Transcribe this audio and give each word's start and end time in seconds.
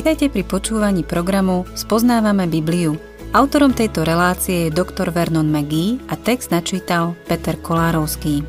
Vitajte 0.00 0.32
pri 0.32 0.48
počúvaní 0.48 1.04
programu 1.04 1.68
Spoznávame 1.76 2.48
Bibliu. 2.48 2.96
Autorom 3.36 3.76
tejto 3.76 4.00
relácie 4.00 4.64
je 4.64 4.72
dr. 4.72 5.12
Vernon 5.12 5.44
McGee 5.44 6.00
a 6.08 6.16
text 6.16 6.48
načítal 6.48 7.12
Peter 7.28 7.60
Kolárovský. 7.60 8.40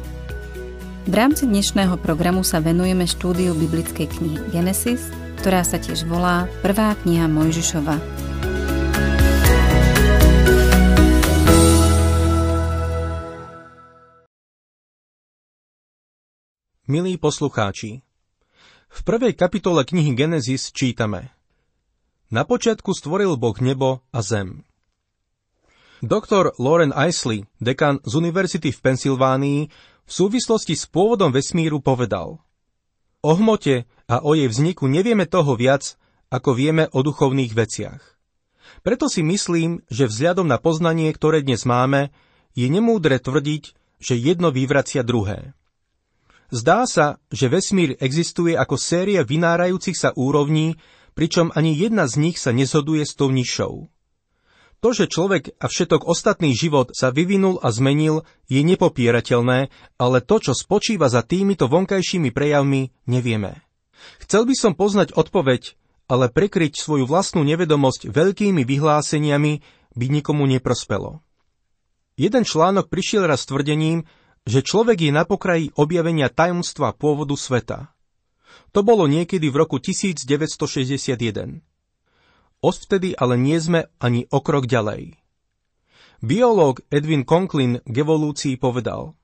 V 1.04 1.12
rámci 1.12 1.52
dnešného 1.52 2.00
programu 2.00 2.48
sa 2.48 2.64
venujeme 2.64 3.04
štúdiu 3.04 3.52
biblickej 3.52 4.08
knihy 4.08 4.40
Genesis, 4.56 5.12
ktorá 5.44 5.68
sa 5.68 5.76
tiež 5.76 6.08
volá 6.08 6.48
Prvá 6.64 6.96
kniha 7.04 7.28
Mojžišova. 7.28 8.00
Milí 16.88 17.20
poslucháči, 17.20 18.00
v 18.88 19.00
prvej 19.04 19.36
kapitole 19.36 19.84
knihy 19.84 20.16
Genesis 20.16 20.72
čítame 20.72 21.41
Na 22.32 22.48
počiatku 22.48 22.96
stvoril 22.96 23.36
Boh 23.36 23.60
nebo 23.60 24.08
a 24.16 24.24
zem. 24.24 24.64
Doktor 26.00 26.56
Lauren 26.56 26.96
Isley, 26.96 27.44
dekan 27.60 28.00
z 28.08 28.12
univerzity 28.16 28.72
v 28.72 28.80
Pensylvánii, 28.80 29.60
v 30.08 30.12
súvislosti 30.12 30.80
s 30.80 30.88
pôvodom 30.88 31.36
vesmíru 31.36 31.84
povedal 31.84 32.40
O 33.20 33.32
hmote 33.36 33.84
a 34.08 34.24
o 34.24 34.32
jej 34.32 34.48
vzniku 34.48 34.88
nevieme 34.88 35.28
toho 35.28 35.60
viac, 35.60 36.00
ako 36.32 36.56
vieme 36.56 36.88
o 36.96 37.04
duchovných 37.04 37.52
veciach. 37.52 38.02
Preto 38.82 39.12
si 39.12 39.22
myslím, 39.22 39.84
že 39.92 40.08
vzhľadom 40.08 40.48
na 40.48 40.56
poznanie, 40.56 41.12
ktoré 41.12 41.44
dnes 41.44 41.68
máme, 41.68 42.16
je 42.56 42.66
nemúdre 42.72 43.20
tvrdiť, 43.20 43.76
že 44.00 44.16
jedno 44.16 44.50
vyvracia 44.56 45.04
druhé. 45.04 45.52
Zdá 46.50 46.88
sa, 46.88 47.20
že 47.28 47.52
vesmír 47.52 48.00
existuje 48.00 48.56
ako 48.56 48.80
séria 48.80 49.22
vynárajúcich 49.22 49.96
sa 50.00 50.10
úrovní, 50.16 50.80
pričom 51.14 51.52
ani 51.56 51.76
jedna 51.76 52.08
z 52.08 52.18
nich 52.18 52.38
sa 52.40 52.56
nezhoduje 52.56 53.04
s 53.04 53.14
tou 53.16 53.32
nižšou. 53.32 53.92
To, 54.82 54.90
že 54.98 55.06
človek 55.06 55.62
a 55.62 55.70
všetok 55.70 56.10
ostatný 56.10 56.58
život 56.58 56.90
sa 56.98 57.14
vyvinul 57.14 57.62
a 57.62 57.70
zmenil, 57.70 58.26
je 58.50 58.66
nepopierateľné, 58.66 59.70
ale 60.02 60.18
to, 60.26 60.36
čo 60.42 60.58
spočíva 60.58 61.06
za 61.06 61.22
týmito 61.22 61.70
vonkajšími 61.70 62.34
prejavmi, 62.34 62.90
nevieme. 63.06 63.62
Chcel 64.26 64.50
by 64.50 64.56
som 64.58 64.74
poznať 64.74 65.14
odpoveď, 65.14 65.78
ale 66.10 66.34
prekryť 66.34 66.82
svoju 66.82 67.06
vlastnú 67.06 67.46
nevedomosť 67.46 68.10
veľkými 68.10 68.66
vyhláseniami 68.66 69.54
by 69.94 70.06
nikomu 70.10 70.50
neprospelo. 70.50 71.22
Jeden 72.18 72.42
článok 72.42 72.90
prišiel 72.90 73.30
raz 73.30 73.46
tvrdením, 73.46 74.10
že 74.50 74.66
človek 74.66 74.98
je 74.98 75.12
na 75.14 75.24
pokraji 75.30 75.70
objavenia 75.78 76.34
tajomstva 76.34 76.98
pôvodu 76.98 77.38
sveta. 77.38 77.94
To 78.72 78.82
bolo 78.82 79.06
niekedy 79.10 79.52
v 79.52 79.56
roku 79.56 79.78
1961. 79.82 81.62
Odvtedy 82.62 83.18
ale 83.18 83.36
nie 83.42 83.58
sme 83.58 83.90
ani 83.98 84.30
o 84.30 84.40
krok 84.40 84.70
ďalej. 84.70 85.18
Biológ 86.22 86.86
Edwin 86.94 87.26
Conklin 87.26 87.82
k 87.82 87.96
evolúcii 87.98 88.54
povedal 88.62 89.18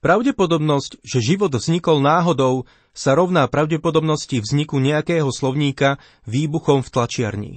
Pravdepodobnosť, 0.00 1.04
že 1.04 1.20
život 1.20 1.52
vznikol 1.52 2.00
náhodou, 2.00 2.64
sa 2.96 3.12
rovná 3.12 3.44
pravdepodobnosti 3.44 4.40
vzniku 4.40 4.80
nejakého 4.80 5.28
slovníka 5.28 6.00
výbuchom 6.24 6.80
v 6.80 6.88
tlačiarni. 6.88 7.54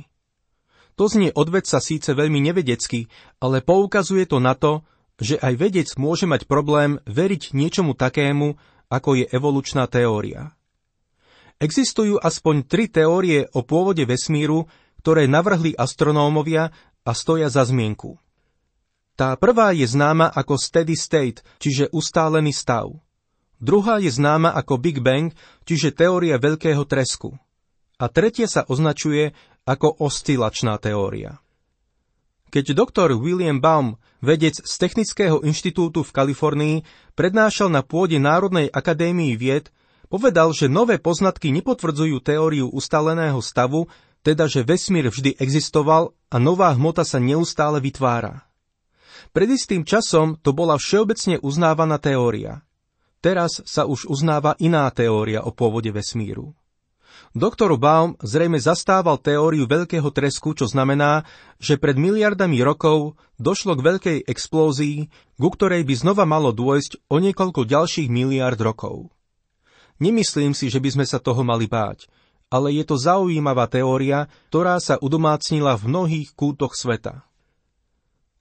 To 1.00 1.08
znie 1.08 1.32
odvedca 1.32 1.80
síce 1.80 2.12
veľmi 2.12 2.44
nevedecky, 2.44 3.08
ale 3.40 3.64
poukazuje 3.64 4.28
to 4.28 4.44
na 4.44 4.52
to, 4.52 4.84
že 5.16 5.40
aj 5.40 5.54
vedec 5.56 5.88
môže 5.96 6.28
mať 6.28 6.44
problém 6.44 7.00
veriť 7.08 7.56
niečomu 7.56 7.96
takému, 7.96 8.60
ako 8.92 9.10
je 9.16 9.26
evolučná 9.32 9.88
teória. 9.88 10.52
Existujú 11.60 12.16
aspoň 12.24 12.64
tri 12.64 12.88
teórie 12.88 13.44
o 13.52 13.68
pôvode 13.68 14.08
vesmíru, 14.08 14.72
ktoré 15.04 15.28
navrhli 15.28 15.76
astronómovia 15.76 16.72
a 17.04 17.12
stoja 17.12 17.52
za 17.52 17.68
zmienku. 17.68 18.16
Tá 19.20 19.36
prvá 19.36 19.76
je 19.76 19.84
známa 19.84 20.32
ako 20.32 20.56
steady 20.56 20.96
state, 20.96 21.44
čiže 21.60 21.92
ustálený 21.92 22.56
stav. 22.56 22.88
Druhá 23.60 24.00
je 24.00 24.08
známa 24.08 24.56
ako 24.56 24.80
Big 24.80 25.04
Bang, 25.04 25.36
čiže 25.68 25.92
teória 25.92 26.40
veľkého 26.40 26.88
tresku. 26.88 27.36
A 28.00 28.08
tretia 28.08 28.48
sa 28.48 28.64
označuje 28.64 29.36
ako 29.68 30.00
oscilačná 30.00 30.80
teória. 30.80 31.44
Keď 32.50 32.72
doktor 32.72 33.12
William 33.20 33.60
Baum, 33.60 34.00
vedec 34.24 34.64
z 34.64 34.74
Technického 34.80 35.44
inštitútu 35.44 36.08
v 36.08 36.16
Kalifornii, 36.16 36.78
prednášal 37.20 37.68
na 37.68 37.84
pôde 37.84 38.16
Národnej 38.16 38.72
akadémii 38.72 39.36
vied, 39.36 39.68
povedal, 40.10 40.52
že 40.52 40.68
nové 40.68 40.98
poznatky 40.98 41.54
nepotvrdzujú 41.56 42.20
teóriu 42.20 42.68
ustaleného 42.68 43.40
stavu, 43.40 43.88
teda 44.26 44.52
že 44.52 44.68
vesmír 44.68 45.08
vždy 45.08 45.40
existoval 45.40 46.12
a 46.28 46.36
nová 46.42 46.76
hmota 46.76 47.08
sa 47.08 47.22
neustále 47.22 47.80
vytvára. 47.80 48.44
Pred 49.32 49.50
istým 49.56 49.86
časom 49.86 50.36
to 50.42 50.52
bola 50.52 50.76
všeobecne 50.76 51.38
uznávaná 51.40 52.02
teória. 52.02 52.66
Teraz 53.22 53.62
sa 53.68 53.86
už 53.86 54.10
uznáva 54.10 54.58
iná 54.58 54.90
teória 54.90 55.44
o 55.46 55.54
pôvode 55.54 55.92
vesmíru. 55.92 56.56
Doktor 57.36 57.78
Baum 57.78 58.18
zrejme 58.26 58.58
zastával 58.58 59.22
teóriu 59.22 59.70
veľkého 59.70 60.10
tresku, 60.10 60.58
čo 60.58 60.66
znamená, 60.66 61.28
že 61.62 61.78
pred 61.78 61.94
miliardami 61.94 62.58
rokov 62.66 63.20
došlo 63.38 63.78
k 63.78 63.86
veľkej 63.86 64.18
explózii, 64.26 65.12
ku 65.38 65.50
ktorej 65.54 65.86
by 65.86 65.94
znova 65.94 66.26
malo 66.26 66.50
dôjsť 66.50 67.06
o 67.06 67.22
niekoľko 67.22 67.70
ďalších 67.70 68.10
miliard 68.10 68.58
rokov. 68.58 69.14
Nemyslím 70.00 70.56
si, 70.56 70.72
že 70.72 70.80
by 70.80 70.90
sme 70.96 71.06
sa 71.06 71.20
toho 71.20 71.44
mali 71.44 71.68
báť, 71.68 72.08
ale 72.48 72.72
je 72.74 72.84
to 72.88 72.96
zaujímavá 72.96 73.68
teória, 73.68 74.32
ktorá 74.48 74.80
sa 74.80 74.96
udomácnila 74.98 75.76
v 75.76 75.84
mnohých 75.92 76.30
kútoch 76.34 76.74
sveta. 76.74 77.28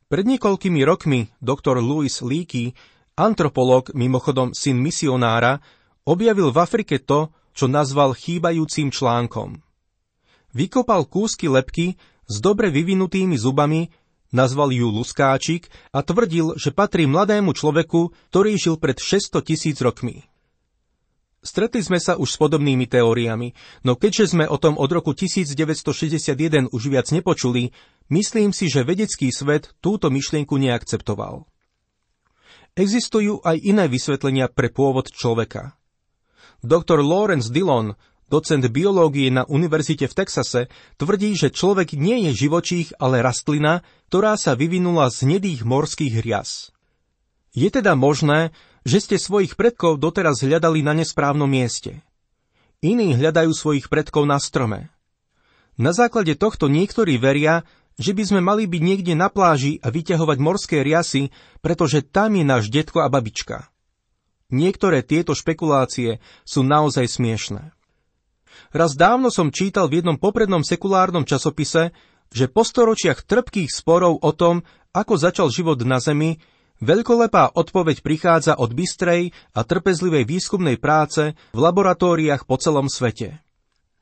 Pred 0.08 0.24
niekoľkými 0.24 0.80
rokmi 0.86 1.28
doktor 1.42 1.82
Louis 1.82 2.14
Leakey, 2.24 2.72
antropolog, 3.18 3.92
mimochodom 3.92 4.56
syn 4.56 4.80
misionára, 4.80 5.60
objavil 6.08 6.48
v 6.54 6.58
Afrike 6.62 7.02
to, 7.02 7.28
čo 7.52 7.66
nazval 7.66 8.14
chýbajúcim 8.14 8.94
článkom. 8.94 9.60
Vykopal 10.54 11.04
kúsky 11.10 11.50
lepky 11.50 11.98
s 12.24 12.38
dobre 12.38 12.70
vyvinutými 12.70 13.34
zubami, 13.34 13.90
nazval 14.30 14.72
ju 14.72 14.88
luskáčik 14.88 15.68
a 15.92 16.00
tvrdil, 16.00 16.56
že 16.56 16.72
patrí 16.72 17.04
mladému 17.04 17.52
človeku, 17.52 18.32
ktorý 18.32 18.56
žil 18.56 18.78
pred 18.80 18.96
600 18.96 19.42
tisíc 19.42 19.76
rokmi. 19.82 20.27
Stretli 21.48 21.80
sme 21.80 21.96
sa 21.96 22.20
už 22.20 22.28
s 22.28 22.36
podobnými 22.36 22.84
teóriami, 22.84 23.56
no 23.80 23.96
keďže 23.96 24.36
sme 24.36 24.44
o 24.44 24.60
tom 24.60 24.76
od 24.76 24.92
roku 24.92 25.16
1961 25.16 26.68
už 26.68 26.82
viac 26.92 27.08
nepočuli, 27.08 27.72
myslím 28.12 28.52
si, 28.52 28.68
že 28.68 28.84
vedecký 28.84 29.32
svet 29.32 29.72
túto 29.80 30.12
myšlienku 30.12 30.60
neakceptoval. 30.60 31.48
Existujú 32.76 33.40
aj 33.40 33.64
iné 33.64 33.88
vysvetlenia 33.88 34.52
pre 34.52 34.68
pôvod 34.68 35.08
človeka. 35.08 35.72
Doktor 36.60 37.00
Lawrence 37.00 37.48
Dillon, 37.48 37.96
docent 38.28 38.68
biológie 38.68 39.32
na 39.32 39.48
univerzite 39.48 40.04
v 40.04 40.14
Texase, 40.20 40.60
tvrdí, 41.00 41.32
že 41.32 41.48
človek 41.48 41.96
nie 41.96 42.28
je 42.28 42.44
živočích, 42.44 43.00
ale 43.00 43.24
rastlina, 43.24 43.80
ktorá 44.12 44.36
sa 44.36 44.52
vyvinula 44.52 45.08
z 45.08 45.32
nedých 45.32 45.64
morských 45.64 46.20
hrias. 46.20 46.76
Je 47.56 47.72
teda 47.72 47.96
možné, 47.96 48.52
že 48.88 49.04
ste 49.04 49.16
svojich 49.20 49.52
predkov 49.52 50.00
doteraz 50.00 50.40
hľadali 50.40 50.80
na 50.80 50.96
nesprávnom 50.96 51.44
mieste. 51.44 52.00
Iní 52.80 53.12
hľadajú 53.12 53.52
svojich 53.52 53.92
predkov 53.92 54.24
na 54.24 54.40
strome. 54.40 54.88
Na 55.76 55.92
základe 55.92 56.32
tohto 56.40 56.72
niektorí 56.72 57.20
veria, 57.20 57.68
že 58.00 58.16
by 58.16 58.22
sme 58.24 58.40
mali 58.40 58.64
byť 58.64 58.80
niekde 58.80 59.12
na 59.12 59.28
pláži 59.28 59.76
a 59.84 59.92
vyťahovať 59.92 60.38
morské 60.40 60.76
riasy, 60.80 61.28
pretože 61.60 62.00
tam 62.00 62.32
je 62.40 62.44
náš 62.48 62.72
detko 62.72 63.04
a 63.04 63.12
babička. 63.12 63.68
Niektoré 64.48 65.04
tieto 65.04 65.36
špekulácie 65.36 66.24
sú 66.48 66.64
naozaj 66.64 67.12
smiešné. 67.12 67.76
Raz 68.72 68.96
dávno 68.96 69.28
som 69.28 69.52
čítal 69.52 69.92
v 69.92 70.00
jednom 70.00 70.16
poprednom 70.16 70.64
sekulárnom 70.64 71.28
časopise, 71.28 71.92
že 72.32 72.48
po 72.48 72.64
storočiach 72.64 73.20
trpkých 73.28 73.68
sporov 73.68 74.24
o 74.24 74.32
tom, 74.32 74.64
ako 74.96 75.20
začal 75.20 75.52
život 75.52 75.84
na 75.84 76.00
Zemi, 76.00 76.40
veľkolepá 76.82 77.54
odpoveď 77.54 78.02
prichádza 78.02 78.54
od 78.58 78.74
bystrej 78.74 79.34
a 79.54 79.60
trpezlivej 79.62 80.24
výskumnej 80.26 80.76
práce 80.78 81.34
v 81.54 81.58
laboratóriách 81.58 82.46
po 82.46 82.58
celom 82.58 82.86
svete. 82.86 83.42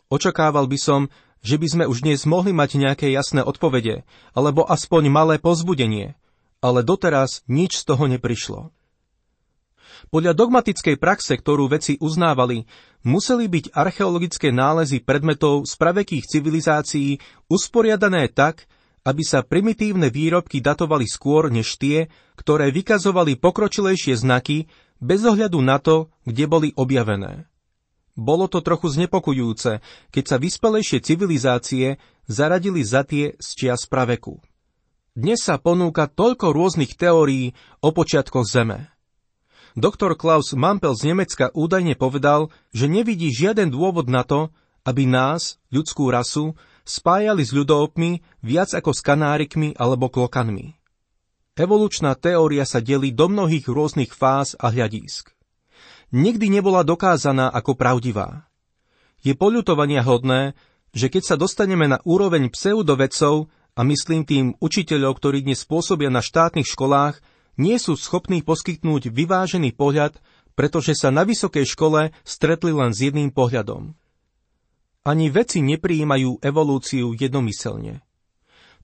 Očakával 0.06 0.70
by 0.70 0.78
som, 0.78 1.00
že 1.42 1.58
by 1.58 1.66
sme 1.66 1.84
už 1.90 2.02
dnes 2.02 2.22
mohli 2.26 2.54
mať 2.54 2.78
nejaké 2.78 3.06
jasné 3.10 3.42
odpovede, 3.42 4.06
alebo 4.34 4.66
aspoň 4.66 5.10
malé 5.10 5.34
pozbudenie, 5.38 6.14
ale 6.62 6.82
doteraz 6.82 7.42
nič 7.46 7.82
z 7.82 7.84
toho 7.86 8.06
neprišlo. 8.10 8.70
Podľa 10.06 10.36
dogmatickej 10.36 10.96
praxe, 11.00 11.34
ktorú 11.34 11.66
veci 11.72 11.98
uznávali, 11.98 12.68
museli 13.02 13.50
byť 13.50 13.74
archeologické 13.74 14.54
nálezy 14.54 15.02
predmetov 15.02 15.66
z 15.66 15.74
pravekých 15.74 16.24
civilizácií 16.28 17.18
usporiadané 17.50 18.30
tak, 18.30 18.70
aby 19.06 19.22
sa 19.22 19.46
primitívne 19.46 20.10
výrobky 20.10 20.58
datovali 20.58 21.06
skôr 21.06 21.46
než 21.46 21.78
tie, 21.78 22.10
ktoré 22.34 22.74
vykazovali 22.74 23.38
pokročilejšie 23.38 24.18
znaky 24.18 24.66
bez 24.98 25.22
ohľadu 25.22 25.62
na 25.62 25.78
to, 25.78 26.10
kde 26.26 26.44
boli 26.50 26.68
objavené. 26.74 27.46
Bolo 28.18 28.50
to 28.50 28.64
trochu 28.64 28.90
znepokojúce, 28.90 29.78
keď 30.10 30.24
sa 30.26 30.36
vyspelejšie 30.42 30.98
civilizácie 31.04 32.02
zaradili 32.26 32.82
za 32.82 33.06
tie 33.06 33.38
z 33.38 33.48
čias 33.54 33.86
praveku. 33.86 34.42
Dnes 35.12 35.44
sa 35.44 35.60
ponúka 35.60 36.10
toľko 36.10 36.50
rôznych 36.50 36.96
teórií 36.98 37.54
o 37.80 37.92
počiatkoch 37.92 38.44
Zeme. 38.44 38.90
Doktor 39.76 40.16
Klaus 40.16 40.56
Mampel 40.56 40.96
z 40.96 41.12
Nemecka 41.12 41.52
údajne 41.52 41.94
povedal, 42.00 42.48
že 42.72 42.88
nevidí 42.88 43.28
žiaden 43.28 43.68
dôvod 43.68 44.08
na 44.08 44.24
to, 44.24 44.48
aby 44.88 45.04
nás, 45.04 45.60
ľudskú 45.68 46.08
rasu, 46.08 46.56
spájali 46.86 47.42
s 47.42 47.50
ľudópmi 47.50 48.22
viac 48.40 48.70
ako 48.72 48.94
s 48.94 49.02
kanárikmi 49.02 49.74
alebo 49.74 50.06
klokanmi. 50.08 50.78
Evolučná 51.58 52.14
teória 52.14 52.62
sa 52.62 52.78
delí 52.78 53.10
do 53.10 53.26
mnohých 53.26 53.66
rôznych 53.66 54.14
fáz 54.14 54.54
a 54.56 54.70
hľadísk 54.70 55.36
nikdy 56.14 56.50
nebola 56.50 56.86
dokázaná 56.86 57.50
ako 57.50 57.74
pravdivá. 57.74 58.46
Je 59.24 59.34
poľutovania 59.34 60.06
hodné, 60.06 60.54
že 60.94 61.10
keď 61.10 61.34
sa 61.34 61.36
dostaneme 61.36 61.90
na 61.90 61.98
úroveň 62.06 62.52
pseudovedcov, 62.52 63.50
a 63.76 63.84
myslím 63.84 64.24
tým 64.24 64.46
učiteľov, 64.56 65.20
ktorí 65.20 65.44
dnes 65.44 65.60
pôsobia 65.68 66.08
na 66.08 66.24
štátnych 66.24 66.64
školách, 66.64 67.20
nie 67.60 67.76
sú 67.76 67.92
schopní 67.92 68.40
poskytnúť 68.40 69.12
vyvážený 69.12 69.76
pohľad, 69.76 70.16
pretože 70.56 70.96
sa 70.96 71.12
na 71.12 71.28
vysokej 71.28 71.68
škole 71.68 72.16
stretli 72.24 72.72
len 72.72 72.96
s 72.96 73.04
jedným 73.04 73.28
pohľadom. 73.28 73.92
Ani 75.06 75.30
veci 75.30 75.62
neprijímajú 75.62 76.42
evolúciu 76.42 77.14
jednomyselne. 77.14 78.02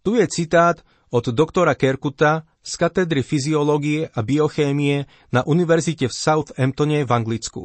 Tu 0.07 0.23
je 0.23 0.27
citát 0.31 0.79
od 1.11 1.35
doktora 1.35 1.75
Kerkuta 1.75 2.47
z 2.63 2.73
katedry 2.79 3.27
fyziológie 3.27 4.07
a 4.07 4.23
biochémie 4.23 5.11
na 5.35 5.43
univerzite 5.43 6.07
v 6.07 6.15
Southamptone 6.15 7.03
v 7.03 7.11
Anglicku. 7.11 7.63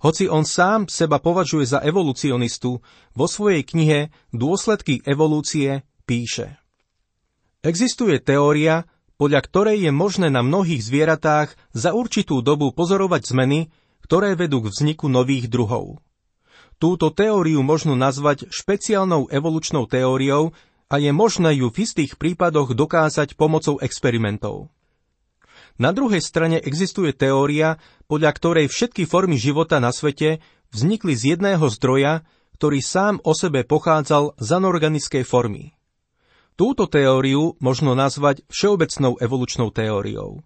Hoci 0.00 0.24
on 0.32 0.48
sám 0.48 0.88
seba 0.88 1.20
považuje 1.20 1.68
za 1.68 1.84
evolucionistu, 1.84 2.80
vo 3.12 3.26
svojej 3.28 3.60
knihe 3.60 4.08
Dôsledky 4.32 5.04
evolúcie 5.04 5.84
píše. 6.08 6.56
Existuje 7.60 8.16
teória, 8.24 8.88
podľa 9.20 9.44
ktorej 9.44 9.84
je 9.84 9.92
možné 9.92 10.32
na 10.32 10.40
mnohých 10.40 10.80
zvieratách 10.80 11.52
za 11.76 11.92
určitú 11.92 12.40
dobu 12.40 12.72
pozorovať 12.72 13.36
zmeny, 13.36 13.68
ktoré 14.00 14.32
vedú 14.32 14.64
k 14.64 14.72
vzniku 14.72 15.12
nových 15.12 15.52
druhov. 15.52 16.00
Túto 16.80 17.12
teóriu 17.12 17.60
možno 17.60 17.92
nazvať 17.92 18.48
špeciálnou 18.48 19.28
evolučnou 19.28 19.84
teóriou, 19.84 20.56
a 20.90 20.98
je 20.98 21.14
možné 21.14 21.62
ju 21.62 21.70
v 21.70 21.86
istých 21.86 22.18
prípadoch 22.18 22.74
dokázať 22.74 23.38
pomocou 23.38 23.78
experimentov. 23.78 24.74
Na 25.78 25.94
druhej 25.94 26.20
strane 26.20 26.58
existuje 26.58 27.14
teória, 27.14 27.78
podľa 28.10 28.34
ktorej 28.34 28.66
všetky 28.68 29.06
formy 29.06 29.38
života 29.38 29.78
na 29.78 29.94
svete 29.94 30.42
vznikli 30.74 31.14
z 31.14 31.38
jedného 31.38 31.62
zdroja, 31.70 32.26
ktorý 32.58 32.82
sám 32.82 33.22
o 33.22 33.32
sebe 33.32 33.64
pochádzal 33.64 34.36
z 34.36 34.48
anorganickej 34.50 35.24
formy. 35.24 35.72
Túto 36.58 36.84
teóriu 36.90 37.56
možno 37.62 37.96
nazvať 37.96 38.44
všeobecnou 38.52 39.16
evolučnou 39.16 39.72
teóriou. 39.72 40.44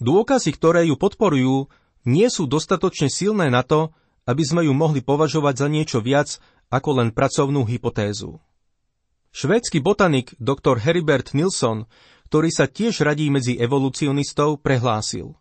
Dôkazy, 0.00 0.54
ktoré 0.56 0.88
ju 0.88 0.96
podporujú, 0.96 1.68
nie 2.08 2.30
sú 2.32 2.48
dostatočne 2.48 3.12
silné 3.12 3.52
na 3.52 3.60
to, 3.60 3.92
aby 4.24 4.42
sme 4.44 4.64
ju 4.64 4.72
mohli 4.72 5.00
považovať 5.00 5.54
za 5.64 5.68
niečo 5.68 5.98
viac 6.00 6.40
ako 6.72 7.00
len 7.00 7.08
pracovnú 7.12 7.64
hypotézu. 7.64 8.40
Švédsky 9.34 9.82
botanik 9.82 10.32
dr. 10.38 10.78
Heribert 10.78 11.34
Nilsson, 11.34 11.90
ktorý 12.30 12.50
sa 12.54 12.70
tiež 12.70 13.02
radí 13.02 13.28
medzi 13.28 13.58
evolucionistov, 13.58 14.62
prehlásil. 14.62 15.34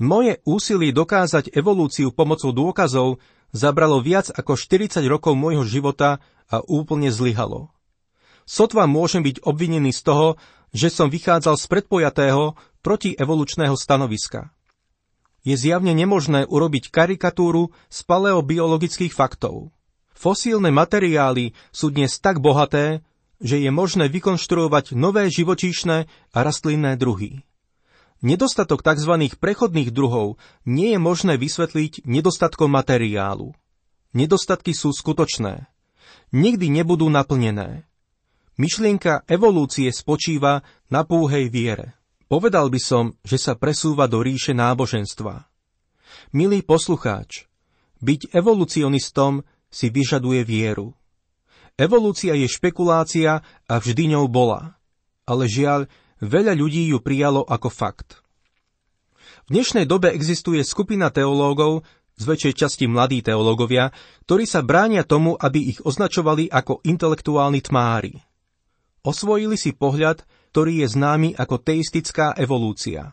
Moje 0.00 0.40
úsilie 0.42 0.90
dokázať 0.90 1.54
evolúciu 1.54 2.10
pomocou 2.10 2.50
dôkazov 2.50 3.22
zabralo 3.54 4.02
viac 4.02 4.32
ako 4.32 4.56
40 4.56 5.04
rokov 5.06 5.36
môjho 5.36 5.62
života 5.62 6.18
a 6.50 6.64
úplne 6.64 7.12
zlyhalo. 7.12 7.70
Sotva 8.44 8.84
môžem 8.88 9.24
byť 9.24 9.44
obvinený 9.44 9.92
z 9.94 10.00
toho, 10.04 10.28
že 10.74 10.90
som 10.90 11.12
vychádzal 11.12 11.60
z 11.60 11.64
predpojatého 11.70 12.58
protievolučného 12.82 13.76
stanoviska. 13.76 14.53
Je 15.44 15.54
zjavne 15.60 15.92
nemožné 15.92 16.48
urobiť 16.48 16.88
karikatúru 16.88 17.70
z 17.92 17.98
paleobiologických 18.08 19.12
faktov. 19.12 19.70
Fosílne 20.16 20.72
materiály 20.72 21.52
sú 21.68 21.92
dnes 21.92 22.16
tak 22.16 22.40
bohaté, 22.40 23.04
že 23.44 23.60
je 23.60 23.68
možné 23.68 24.08
vykonštruovať 24.08 24.96
nové 24.96 25.28
živočíšne 25.28 26.08
a 26.08 26.38
rastlinné 26.40 26.96
druhy. 26.96 27.44
Nedostatok 28.24 28.80
tzv. 28.80 29.36
prechodných 29.36 29.92
druhov 29.92 30.40
nie 30.64 30.96
je 30.96 31.00
možné 31.02 31.36
vysvetliť 31.36 32.08
nedostatkom 32.08 32.72
materiálu. 32.72 33.52
Nedostatky 34.16 34.72
sú 34.72 34.96
skutočné. 34.96 35.68
Nikdy 36.32 36.72
nebudú 36.72 37.12
naplnené. 37.12 37.84
Myšlienka 38.56 39.28
evolúcie 39.28 39.92
spočíva 39.92 40.64
na 40.88 41.04
púhej 41.04 41.52
viere. 41.52 41.98
Povedal 42.34 42.66
by 42.66 42.80
som, 42.82 43.14
že 43.22 43.38
sa 43.38 43.54
presúva 43.54 44.10
do 44.10 44.18
ríše 44.18 44.58
náboženstva. 44.58 45.46
Milý 46.34 46.66
poslucháč, 46.66 47.46
byť 48.02 48.34
evolucionistom 48.34 49.46
si 49.70 49.86
vyžaduje 49.86 50.42
vieru. 50.42 50.98
Evolúcia 51.78 52.34
je 52.34 52.50
špekulácia 52.50 53.38
a 53.70 53.74
vždy 53.78 54.18
ňou 54.18 54.26
bola. 54.26 54.74
Ale 55.30 55.46
žiaľ, 55.46 55.86
veľa 56.18 56.58
ľudí 56.58 56.90
ju 56.90 56.98
prijalo 56.98 57.46
ako 57.46 57.70
fakt. 57.70 58.18
V 59.46 59.54
dnešnej 59.54 59.86
dobe 59.86 60.10
existuje 60.10 60.58
skupina 60.66 61.14
teológov, 61.14 61.86
z 62.18 62.24
väčšej 62.26 62.54
časti 62.58 62.90
mladí 62.90 63.22
teológovia, 63.22 63.94
ktorí 64.26 64.42
sa 64.42 64.66
bránia 64.66 65.06
tomu, 65.06 65.38
aby 65.38 65.70
ich 65.70 65.78
označovali 65.86 66.50
ako 66.50 66.82
intelektuálni 66.82 67.62
tmári. 67.62 68.18
Osvojili 69.06 69.54
si 69.54 69.70
pohľad, 69.70 70.26
ktorý 70.54 70.86
je 70.86 70.94
známy 70.94 71.34
ako 71.34 71.58
teistická 71.58 72.30
evolúcia. 72.38 73.10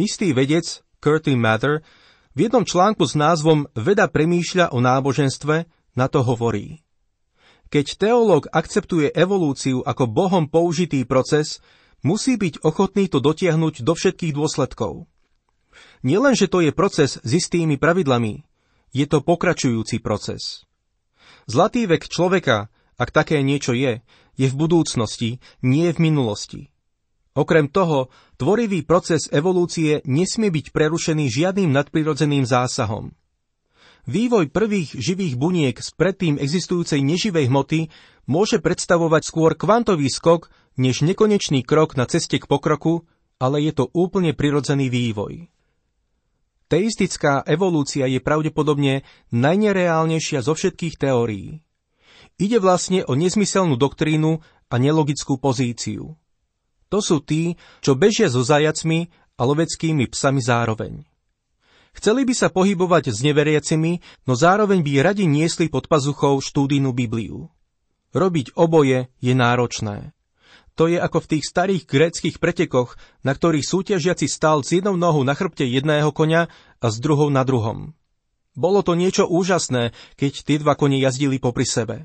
Istý 0.00 0.32
vedec, 0.32 0.80
Curtin 0.96 1.36
Mather, 1.36 1.84
v 2.32 2.48
jednom 2.48 2.64
článku 2.64 3.04
s 3.04 3.12
názvom 3.12 3.68
Veda 3.76 4.08
premýšľa 4.08 4.72
o 4.72 4.80
náboženstve 4.80 5.68
na 5.92 6.06
to 6.08 6.24
hovorí. 6.24 6.80
Keď 7.68 8.00
teológ 8.00 8.48
akceptuje 8.48 9.12
evolúciu 9.12 9.84
ako 9.84 10.08
Bohom 10.08 10.48
použitý 10.48 11.04
proces, 11.04 11.60
musí 12.00 12.40
byť 12.40 12.64
ochotný 12.64 13.12
to 13.12 13.20
dotiahnuť 13.20 13.84
do 13.84 13.92
všetkých 13.92 14.32
dôsledkov. 14.32 15.04
Nielen, 16.00 16.32
že 16.32 16.48
to 16.48 16.64
je 16.64 16.72
proces 16.72 17.20
s 17.20 17.28
istými 17.28 17.76
pravidlami, 17.76 18.40
je 18.88 19.04
to 19.04 19.20
pokračujúci 19.20 20.00
proces. 20.00 20.64
Zlatý 21.44 21.84
vek 21.84 22.08
človeka, 22.08 22.72
ak 22.96 23.12
také 23.12 23.44
niečo 23.44 23.76
je, 23.76 24.00
je 24.36 24.46
v 24.48 24.54
budúcnosti, 24.56 25.42
nie 25.64 25.88
v 25.90 25.98
minulosti. 25.98 26.60
Okrem 27.36 27.68
toho, 27.68 28.08
tvorivý 28.40 28.80
proces 28.88 29.28
evolúcie 29.28 30.00
nesmie 30.08 30.48
byť 30.48 30.72
prerušený 30.72 31.28
žiadnym 31.28 31.68
nadprirodzeným 31.68 32.48
zásahom. 32.48 33.12
Vývoj 34.06 34.54
prvých 34.54 34.94
živých 34.96 35.34
buniek 35.34 35.76
z 35.76 35.90
predtým 35.98 36.38
existujúcej 36.38 37.02
neživej 37.02 37.50
hmoty 37.50 37.90
môže 38.30 38.62
predstavovať 38.62 39.22
skôr 39.26 39.58
kvantový 39.58 40.08
skok, 40.08 40.48
než 40.78 41.02
nekonečný 41.02 41.66
krok 41.66 41.98
na 41.98 42.06
ceste 42.06 42.38
k 42.38 42.46
pokroku, 42.46 43.02
ale 43.36 43.66
je 43.66 43.72
to 43.74 43.90
úplne 43.92 44.32
prirodzený 44.32 44.88
vývoj. 44.88 45.50
Teistická 46.66 47.42
evolúcia 47.46 48.08
je 48.08 48.22
pravdepodobne 48.22 49.06
najnereálnejšia 49.30 50.40
zo 50.42 50.54
všetkých 50.54 50.98
teórií. 50.98 51.65
Ide 52.36 52.60
vlastne 52.60 53.00
o 53.08 53.16
nezmyselnú 53.16 53.80
doktrínu 53.80 54.44
a 54.68 54.74
nelogickú 54.76 55.40
pozíciu. 55.40 56.20
To 56.92 56.98
sú 57.00 57.24
tí, 57.24 57.56
čo 57.80 57.96
bežia 57.96 58.28
so 58.28 58.44
zajacmi 58.44 59.08
a 59.36 59.42
loveckými 59.42 60.04
psami 60.12 60.40
zároveň. 60.44 61.08
Chceli 61.96 62.28
by 62.28 62.34
sa 62.36 62.52
pohybovať 62.52 63.08
s 63.08 63.24
neveriacimi, 63.24 64.04
no 64.28 64.36
zároveň 64.36 64.84
by 64.84 64.92
radi 65.00 65.24
niesli 65.24 65.72
pod 65.72 65.88
pazuchou 65.88 66.36
štúdijnú 66.44 66.92
Bibliu. 66.92 67.48
Robiť 68.12 68.52
oboje 68.52 69.08
je 69.16 69.32
náročné. 69.32 70.12
To 70.76 70.92
je 70.92 71.00
ako 71.00 71.24
v 71.24 71.30
tých 71.32 71.44
starých 71.48 71.82
gréckých 71.88 72.36
pretekoch, 72.36 73.00
na 73.24 73.32
ktorých 73.32 73.64
súťažiaci 73.64 74.28
stál 74.28 74.60
s 74.60 74.76
jednou 74.76 75.00
nohou 75.00 75.24
na 75.24 75.32
chrbte 75.32 75.64
jedného 75.64 76.12
konia 76.12 76.52
a 76.84 76.86
s 76.92 77.00
druhou 77.00 77.32
na 77.32 77.48
druhom. 77.48 77.96
Bolo 78.52 78.84
to 78.84 78.92
niečo 78.92 79.24
úžasné, 79.24 79.96
keď 80.20 80.32
tie 80.44 80.60
dva 80.60 80.76
kone 80.76 81.00
jazdili 81.00 81.40
popri 81.40 81.64
sebe. 81.64 82.04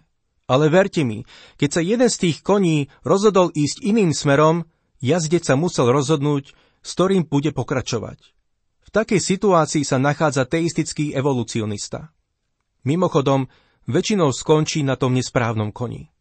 Ale 0.51 0.67
verte 0.67 1.07
mi, 1.07 1.23
keď 1.55 1.69
sa 1.71 1.79
jeden 1.79 2.11
z 2.11 2.17
tých 2.27 2.37
koní 2.43 2.91
rozhodol 3.07 3.55
ísť 3.55 3.87
iným 3.87 4.11
smerom, 4.11 4.67
jazdec 4.99 5.47
sa 5.47 5.55
musel 5.55 5.87
rozhodnúť, 5.95 6.51
s 6.83 6.89
ktorým 6.91 7.23
bude 7.23 7.55
pokračovať. 7.55 8.19
V 8.83 8.89
takej 8.91 9.23
situácii 9.23 9.87
sa 9.87 9.95
nachádza 9.95 10.43
teistický 10.43 11.15
evolucionista. 11.15 12.11
Mimochodom, 12.83 13.47
väčšinou 13.87 14.35
skončí 14.35 14.83
na 14.83 14.99
tom 14.99 15.15
nesprávnom 15.15 15.71
koni. 15.71 16.11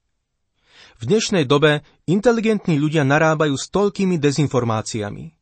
V 1.03 1.11
dnešnej 1.11 1.49
dobe 1.49 1.83
inteligentní 2.07 2.79
ľudia 2.79 3.03
narábajú 3.03 3.59
s 3.59 3.67
toľkými 3.73 4.15
dezinformáciami. 4.21 5.35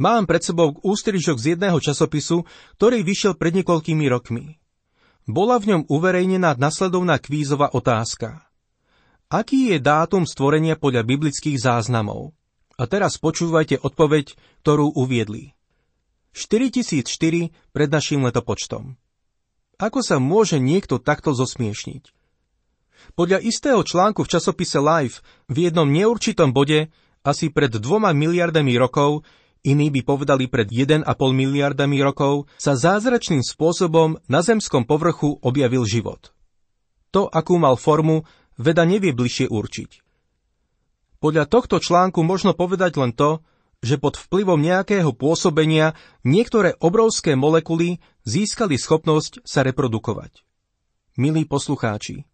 Mám 0.00 0.24
pred 0.24 0.40
sebou 0.40 0.72
ústrižok 0.80 1.36
z 1.36 1.44
jedného 1.52 1.76
časopisu, 1.76 2.48
ktorý 2.80 3.04
vyšiel 3.04 3.36
pred 3.36 3.52
niekoľkými 3.60 4.08
rokmi. 4.08 4.61
Bola 5.28 5.62
v 5.62 5.74
ňom 5.74 5.82
uverejnená 5.86 6.58
nasledovná 6.58 7.22
kvízová 7.22 7.70
otázka. 7.70 8.42
Aký 9.30 9.70
je 9.72 9.78
dátum 9.78 10.26
stvorenia 10.26 10.74
podľa 10.74 11.06
biblických 11.06 11.62
záznamov? 11.62 12.34
A 12.74 12.84
teraz 12.90 13.22
počúvajte 13.22 13.78
odpoveď, 13.78 14.34
ktorú 14.66 14.92
uviedli. 14.98 15.54
4004 16.34 17.06
pred 17.70 17.88
našim 17.92 18.24
letopočtom. 18.26 18.98
Ako 19.78 20.00
sa 20.02 20.18
môže 20.18 20.58
niekto 20.58 20.98
takto 20.98 21.36
zosmiešniť? 21.36 22.12
Podľa 23.14 23.38
istého 23.42 23.82
článku 23.82 24.26
v 24.26 24.30
časopise 24.30 24.78
Life 24.78 25.22
v 25.46 25.70
jednom 25.70 25.86
neurčitom 25.86 26.50
bode 26.50 26.90
asi 27.22 27.50
pred 27.50 27.70
dvoma 27.70 28.10
miliardami 28.10 28.74
rokov, 28.78 29.22
iní 29.62 29.90
by 29.90 30.02
povedali 30.02 30.50
pred 30.50 30.68
1,5 30.70 31.06
miliardami 31.32 32.02
rokov, 32.02 32.50
sa 32.58 32.74
zázračným 32.74 33.42
spôsobom 33.42 34.18
na 34.26 34.42
zemskom 34.42 34.86
povrchu 34.86 35.38
objavil 35.42 35.86
život. 35.86 36.34
To, 37.14 37.30
akú 37.30 37.58
mal 37.58 37.78
formu, 37.78 38.26
veda 38.58 38.82
nevie 38.82 39.14
bližšie 39.14 39.50
určiť. 39.50 39.90
Podľa 41.22 41.46
tohto 41.46 41.78
článku 41.78 42.26
možno 42.26 42.50
povedať 42.52 42.98
len 42.98 43.14
to, 43.14 43.38
že 43.82 43.98
pod 43.98 44.18
vplyvom 44.18 44.62
nejakého 44.62 45.10
pôsobenia 45.14 45.98
niektoré 46.22 46.78
obrovské 46.78 47.34
molekuly 47.34 47.98
získali 48.22 48.78
schopnosť 48.78 49.42
sa 49.42 49.66
reprodukovať. 49.66 50.46
Milí 51.18 51.46
poslucháči, 51.46 52.26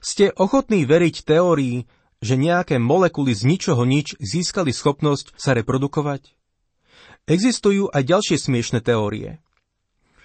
ste 0.00 0.32
ochotní 0.36 0.84
veriť 0.84 1.24
teórii, 1.24 1.88
že 2.20 2.36
nejaké 2.36 2.76
molekuly 2.76 3.32
z 3.32 3.48
ničoho 3.48 3.82
nič 3.88 4.16
získali 4.20 4.72
schopnosť 4.76 5.36
sa 5.40 5.56
reprodukovať? 5.56 6.39
Existujú 7.26 7.92
aj 7.92 8.02
ďalšie 8.04 8.36
smiešne 8.40 8.80
teórie. 8.84 9.42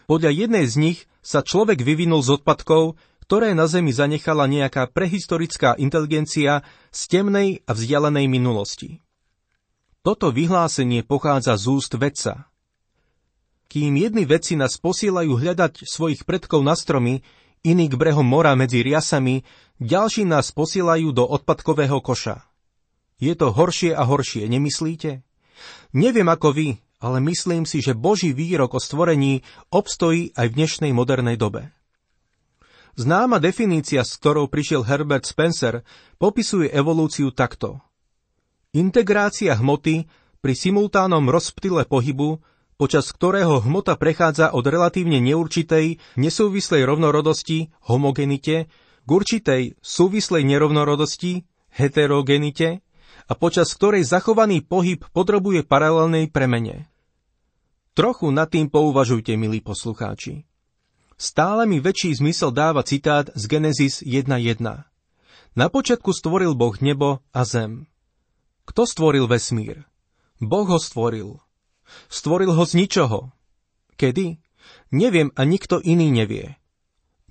Podľa 0.06 0.32
jednej 0.32 0.66
z 0.70 0.76
nich 0.78 1.00
sa 1.26 1.42
človek 1.42 1.82
vyvinul 1.82 2.22
z 2.22 2.38
odpadkov, 2.38 2.96
ktoré 3.26 3.58
na 3.58 3.66
Zemi 3.66 3.90
zanechala 3.90 4.46
nejaká 4.46 4.86
prehistorická 4.94 5.74
inteligencia 5.82 6.62
z 6.94 7.02
temnej 7.10 7.66
a 7.66 7.74
vzdialenej 7.74 8.30
minulosti. 8.30 9.02
Toto 10.06 10.30
vyhlásenie 10.30 11.02
pochádza 11.02 11.58
z 11.58 11.66
úst 11.74 11.98
vedca. 11.98 12.46
Kým 13.66 13.98
jedni 13.98 14.30
vedci 14.30 14.54
nás 14.54 14.78
posielajú 14.78 15.42
hľadať 15.42 15.90
svojich 15.90 16.22
predkov 16.30 16.62
na 16.62 16.78
stromy, 16.78 17.26
iní 17.66 17.90
k 17.90 17.98
brehom 17.98 18.30
mora 18.30 18.54
medzi 18.54 18.86
riasami, 18.86 19.42
ďalší 19.82 20.30
nás 20.30 20.54
posielajú 20.54 21.10
do 21.10 21.26
odpadkového 21.26 21.98
koša. 22.06 22.46
Je 23.18 23.34
to 23.34 23.50
horšie 23.50 23.98
a 23.98 24.06
horšie, 24.06 24.46
nemyslíte? 24.46 25.26
Neviem 25.96 26.28
ako 26.28 26.54
vy, 26.56 26.68
ale 27.04 27.18
myslím 27.26 27.68
si, 27.68 27.84
že 27.84 27.98
Boží 27.98 28.32
výrok 28.32 28.78
o 28.78 28.80
stvorení 28.80 29.44
obstojí 29.70 30.32
aj 30.34 30.48
v 30.52 30.58
dnešnej 30.58 30.92
modernej 30.96 31.36
dobe. 31.36 31.76
Známa 32.96 33.44
definícia, 33.44 34.08
s 34.08 34.16
ktorou 34.16 34.48
prišiel 34.48 34.88
Herbert 34.88 35.28
Spencer, 35.28 35.84
popisuje 36.16 36.72
evolúciu 36.72 37.36
takto. 37.36 37.84
Integrácia 38.72 39.52
hmoty 39.60 40.08
pri 40.40 40.54
simultánom 40.56 41.28
rozptyle 41.28 41.84
pohybu, 41.84 42.40
počas 42.80 43.12
ktorého 43.12 43.64
hmota 43.64 44.00
prechádza 44.00 44.56
od 44.56 44.64
relatívne 44.64 45.20
neurčitej, 45.20 46.00
nesúvislej 46.16 46.88
rovnorodosti, 46.88 47.72
homogenite, 47.88 48.72
k 49.06 49.10
určitej 49.10 49.76
súvislej 49.84 50.44
nerovnorodosti, 50.48 51.44
heterogenite, 51.76 52.85
a 53.26 53.34
počas 53.34 53.74
ktorej 53.74 54.06
zachovaný 54.06 54.62
pohyb 54.62 55.02
podrobuje 55.14 55.66
paralelnej 55.66 56.30
premene. 56.30 56.90
Trochu 57.96 58.30
nad 58.30 58.52
tým 58.52 58.68
pouvažujte, 58.68 59.40
milí 59.40 59.64
poslucháči. 59.64 60.44
Stále 61.16 61.64
mi 61.64 61.80
väčší 61.80 62.12
zmysel 62.12 62.52
dáva 62.52 62.84
citát 62.84 63.32
z 63.32 63.44
Genesis 63.48 64.04
1.1. 64.04 64.84
Na 65.56 65.68
počiatku 65.72 66.12
stvoril 66.12 66.60
Boh 66.60 66.76
nebo 66.84 67.24
a 67.32 67.48
zem. 67.48 67.88
Kto 68.68 68.84
stvoril 68.84 69.24
vesmír? 69.32 69.88
Boh 70.44 70.68
ho 70.68 70.76
stvoril. 70.76 71.40
Stvoril 72.12 72.52
ho 72.52 72.64
z 72.68 72.84
ničoho. 72.84 73.32
Kedy? 73.96 74.44
Neviem 74.92 75.32
a 75.40 75.48
nikto 75.48 75.80
iný 75.80 76.12
nevie. 76.12 76.60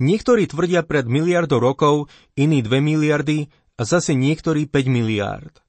Niektorí 0.01 0.49
tvrdia 0.49 0.83
pred 0.83 1.07
miliardou 1.07 1.61
rokov, 1.61 2.09
iní 2.35 2.65
2 2.65 2.83
miliardy 2.83 3.53
a 3.77 3.83
zase 3.85 4.17
niektorí 4.17 4.67
5 4.67 4.89
miliárd. 4.89 5.64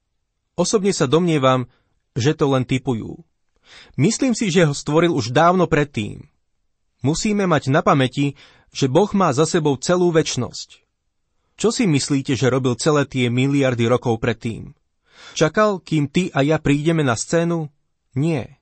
Osobne 0.56 0.90
sa 0.96 1.04
domnievam, 1.04 1.68
že 2.16 2.32
to 2.32 2.48
len 2.48 2.64
typujú. 2.64 3.20
Myslím 4.00 4.32
si, 4.32 4.48
že 4.48 4.64
ho 4.64 4.72
stvoril 4.72 5.12
už 5.12 5.28
dávno 5.28 5.68
predtým. 5.68 6.24
Musíme 7.04 7.44
mať 7.44 7.68
na 7.68 7.84
pamäti, 7.84 8.40
že 8.72 8.88
Boh 8.88 9.08
má 9.12 9.30
za 9.36 9.44
sebou 9.44 9.76
celú 9.76 10.08
väčnosť. 10.08 10.80
Čo 11.56 11.68
si 11.72 11.84
myslíte, 11.84 12.36
že 12.36 12.52
robil 12.52 12.76
celé 12.76 13.04
tie 13.04 13.28
miliardy 13.28 13.84
rokov 13.88 14.20
predtým? 14.20 14.72
Čakal, 15.36 15.80
kým 15.80 16.08
ty 16.08 16.32
a 16.32 16.40
ja 16.40 16.56
prídeme 16.60 17.04
na 17.04 17.16
scénu? 17.16 17.68
Nie. 18.16 18.60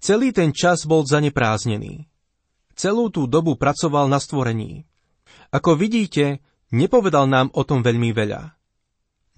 Celý 0.00 0.32
ten 0.32 0.52
čas 0.52 0.88
bol 0.88 1.04
zanepráznený. 1.04 2.08
Celú 2.76 3.12
tú 3.12 3.28
dobu 3.28 3.56
pracoval 3.60 4.08
na 4.08 4.16
stvorení. 4.16 4.88
Ako 5.52 5.76
vidíte, 5.76 6.40
nepovedal 6.72 7.28
nám 7.28 7.52
o 7.52 7.64
tom 7.64 7.84
veľmi 7.84 8.12
veľa. 8.12 8.59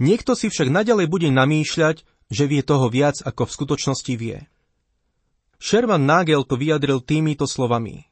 Niekto 0.03 0.35
si 0.35 0.51
však 0.51 0.67
nadalej 0.67 1.07
bude 1.07 1.31
namýšľať, 1.31 2.03
že 2.27 2.45
vie 2.51 2.67
toho 2.67 2.91
viac, 2.91 3.23
ako 3.23 3.47
v 3.47 3.55
skutočnosti 3.55 4.15
vie. 4.19 4.51
Sherman 5.63 6.03
Nagel 6.03 6.43
to 6.43 6.59
vyjadril 6.59 6.99
týmito 6.99 7.47
slovami. 7.47 8.11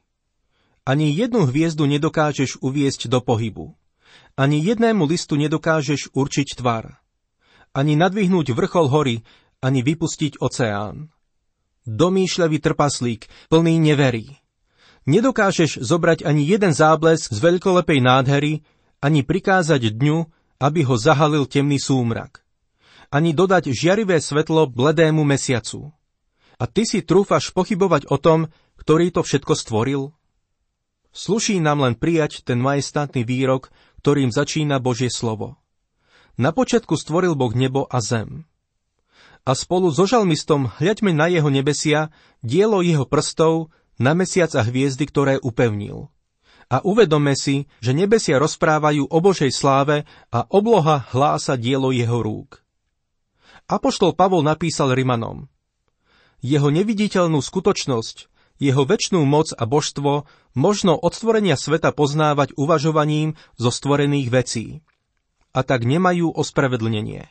Ani 0.87 1.11
jednu 1.11 1.51
hviezdu 1.51 1.83
nedokážeš 1.83 2.63
uviesť 2.63 3.11
do 3.11 3.19
pohybu. 3.19 3.75
Ani 4.39 4.63
jednému 4.63 5.03
listu 5.03 5.35
nedokážeš 5.35 6.15
určiť 6.15 6.55
tvar 6.55 7.01
ani 7.71 7.95
nadvihnúť 7.95 8.51
vrchol 8.51 8.91
hory, 8.91 9.15
ani 9.63 9.79
vypustiť 9.83 10.43
oceán. 10.43 11.11
Domýšľavý 11.87 12.57
trpaslík, 12.61 13.21
plný 13.49 13.81
neverí. 13.81 14.37
Nedokážeš 15.09 15.81
zobrať 15.81 16.27
ani 16.27 16.45
jeden 16.45 16.77
záblesk 16.77 17.33
z 17.33 17.39
veľkolepej 17.41 17.99
nádhery, 18.05 18.53
ani 19.01 19.25
prikázať 19.25 19.97
dňu, 19.97 20.29
aby 20.61 20.85
ho 20.85 20.93
zahalil 20.93 21.49
temný 21.49 21.81
súmrak. 21.81 22.45
Ani 23.09 23.33
dodať 23.33 23.73
žiarivé 23.73 24.21
svetlo 24.21 24.69
bledému 24.69 25.25
mesiacu. 25.25 25.89
A 26.61 26.69
ty 26.69 26.85
si 26.85 27.01
trúfaš 27.01 27.49
pochybovať 27.49 28.07
o 28.13 28.21
tom, 28.21 28.53
ktorý 28.77 29.09
to 29.09 29.25
všetko 29.25 29.57
stvoril? 29.57 30.13
Sluší 31.11 31.59
nám 31.59 31.83
len 31.83 31.97
prijať 31.97 32.45
ten 32.45 32.61
majestátny 32.61 33.25
výrok, 33.25 33.73
ktorým 33.99 34.29
začína 34.29 34.79
Božie 34.79 35.09
slovo. 35.11 35.59
Na 36.39 36.55
počiatku 36.55 36.95
stvoril 36.95 37.35
Boh 37.35 37.51
nebo 37.51 37.89
a 37.89 37.99
zem. 37.99 38.47
A 39.41 39.57
spolu 39.57 39.89
so 39.89 40.05
žalmistom 40.05 40.69
hľaďme 40.77 41.11
na 41.11 41.27
jeho 41.27 41.49
nebesia, 41.49 42.13
dielo 42.45 42.85
jeho 42.85 43.09
prstov, 43.09 43.73
na 43.97 44.13
mesiac 44.13 44.53
a 44.55 44.61
hviezdy, 44.61 45.09
ktoré 45.09 45.41
upevnil. 45.41 46.13
A 46.71 46.79
uvedome 46.87 47.35
si, 47.35 47.67
že 47.83 47.91
nebesia 47.91 48.39
rozprávajú 48.39 49.11
o 49.11 49.17
Božej 49.19 49.51
sláve 49.51 50.07
a 50.31 50.47
obloha 50.47 51.03
hlása 51.11 51.59
dielo 51.59 51.91
jeho 51.91 52.23
rúk. 52.23 52.63
Apoštol 53.67 54.15
Pavol 54.15 54.47
napísal 54.47 54.95
Rimanom. 54.95 55.51
Jeho 56.39 56.71
neviditeľnú 56.71 57.43
skutočnosť, 57.43 58.31
jeho 58.63 58.87
väčšnú 58.87 59.19
moc 59.27 59.51
a 59.51 59.67
božstvo 59.67 60.23
možno 60.55 60.95
od 60.95 61.11
stvorenia 61.11 61.59
sveta 61.59 61.91
poznávať 61.91 62.55
uvažovaním 62.55 63.35
zo 63.59 63.67
stvorených 63.67 64.29
vecí 64.31 64.65
a 65.51 65.67
tak 65.67 65.83
nemajú 65.83 66.31
ospravedlnenie. 66.31 67.27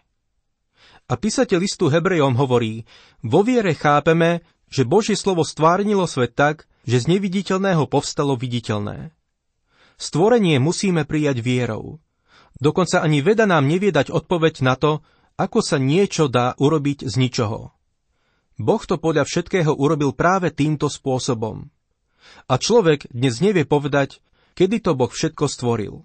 A 1.11 1.13
písateľ 1.17 1.59
listu 1.65 1.89
Hebrejom 1.89 2.37
hovorí, 2.37 2.85
vo 3.25 3.41
viere 3.41 3.73
chápeme, 3.73 4.45
že 4.69 4.87
Božie 4.87 5.17
slovo 5.19 5.43
stvárnilo 5.43 6.05
svet 6.07 6.37
tak, 6.37 6.69
že 6.85 7.03
z 7.03 7.19
neviditeľného 7.19 7.89
povstalo 7.89 8.37
viditeľné. 8.37 9.11
Stvorenie 10.01 10.57
musíme 10.57 11.05
prijať 11.05 11.45
vierou. 11.45 12.01
Dokonca 12.57 13.05
ani 13.05 13.21
veda 13.21 13.45
nám 13.45 13.69
nevie 13.69 13.93
dať 13.93 14.09
odpoveď 14.09 14.65
na 14.65 14.81
to, 14.81 15.05
ako 15.37 15.61
sa 15.61 15.77
niečo 15.77 16.33
dá 16.33 16.57
urobiť 16.57 17.05
z 17.05 17.15
ničoho. 17.21 17.77
Boh 18.57 18.83
to 18.85 18.97
podľa 18.97 19.29
všetkého 19.29 19.77
urobil 19.77 20.17
práve 20.17 20.49
týmto 20.53 20.89
spôsobom. 20.89 21.69
A 22.49 22.55
človek 22.57 23.13
dnes 23.13 23.45
nevie 23.45 23.69
povedať, 23.69 24.25
kedy 24.57 24.81
to 24.81 24.97
Boh 24.97 25.13
všetko 25.13 25.45
stvoril. 25.49 26.05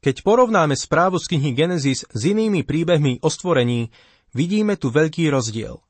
Keď 0.00 0.24
porovnáme 0.24 0.72
správu 0.72 1.20
z 1.20 1.36
knihy 1.36 1.52
Genesis 1.52 2.08
s 2.08 2.20
inými 2.24 2.64
príbehmi 2.64 3.20
o 3.20 3.28
stvorení, 3.28 3.92
vidíme 4.32 4.80
tu 4.80 4.88
veľký 4.88 5.28
rozdiel. 5.28 5.84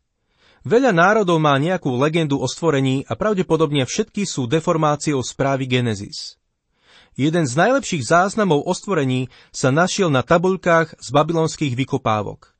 Veľa 0.66 0.90
národov 0.90 1.38
má 1.38 1.54
nejakú 1.54 1.94
legendu 1.94 2.42
o 2.42 2.50
stvorení 2.50 3.06
a 3.06 3.14
pravdepodobne 3.14 3.87
všetky 3.87 4.26
sú 4.26 4.50
deformáciou 4.50 5.23
správy 5.23 5.70
Genesis. 5.70 6.39
Jeden 7.19 7.45
z 7.47 7.55
najlepších 7.55 8.07
záznamov 8.07 8.64
o 8.64 8.73
stvorení 8.73 9.29
sa 9.50 9.75
našiel 9.75 10.09
na 10.09 10.25
tabuľkách 10.25 10.99
z 10.99 11.09
babylonských 11.11 11.75
vykopávok. 11.76 12.55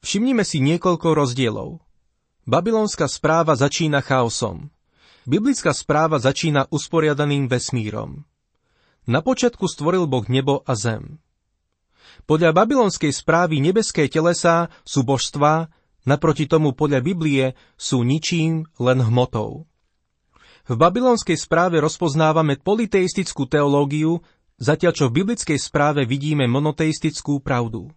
Všimnime 0.00 0.46
si 0.46 0.62
niekoľko 0.62 1.12
rozdielov. 1.12 1.82
Babylonská 2.48 3.04
správa 3.10 3.52
začína 3.52 4.00
chaosom. 4.00 4.72
Biblická 5.28 5.76
správa 5.76 6.16
začína 6.16 6.64
usporiadaným 6.72 7.52
vesmírom. 7.52 8.24
Na 9.04 9.20
počiatku 9.20 9.68
stvoril 9.68 10.08
Boh 10.08 10.24
nebo 10.24 10.64
a 10.64 10.72
zem. 10.72 11.20
Podľa 12.24 12.56
babylonskej 12.56 13.12
správy 13.12 13.60
nebeské 13.60 14.08
telesá 14.08 14.72
sú 14.88 15.04
božstvá, 15.04 15.68
naproti 16.08 16.48
tomu 16.48 16.72
podľa 16.72 17.04
Biblie 17.04 17.52
sú 17.76 18.00
ničím, 18.00 18.64
len 18.80 19.04
hmotou. 19.04 19.67
V 20.68 20.76
babylonskej 20.76 21.40
správe 21.40 21.80
rozpoznávame 21.80 22.60
politeistickú 22.60 23.48
teológiu, 23.48 24.20
zatiaľ 24.60 24.92
čo 24.92 25.04
v 25.08 25.24
biblickej 25.24 25.56
správe 25.56 26.04
vidíme 26.04 26.44
monoteistickú 26.44 27.40
pravdu. 27.40 27.88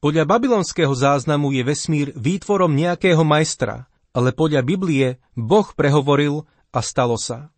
Podľa 0.00 0.24
babylonského 0.24 0.96
záznamu 0.96 1.52
je 1.52 1.62
vesmír 1.68 2.08
výtvorom 2.16 2.72
nejakého 2.72 3.20
majstra, 3.20 3.84
ale 4.16 4.32
podľa 4.32 4.64
Biblie 4.64 5.20
Boh 5.36 5.68
prehovoril 5.76 6.48
a 6.72 6.80
stalo 6.80 7.20
sa. 7.20 7.52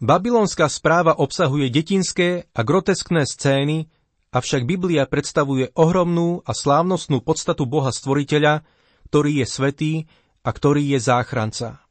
Babylonská 0.00 0.72
správa 0.72 1.12
obsahuje 1.12 1.68
detinské 1.68 2.48
a 2.56 2.60
groteskné 2.64 3.28
scény, 3.28 3.92
avšak 4.32 4.64
Biblia 4.64 5.04
predstavuje 5.04 5.68
ohromnú 5.76 6.40
a 6.48 6.56
slávnostnú 6.56 7.20
podstatu 7.20 7.68
Boha 7.68 7.92
Stvoriteľa, 7.92 8.64
ktorý 9.12 9.44
je 9.44 9.46
svetý 9.46 9.92
a 10.40 10.48
ktorý 10.48 10.96
je 10.96 10.98
záchranca. 10.98 11.81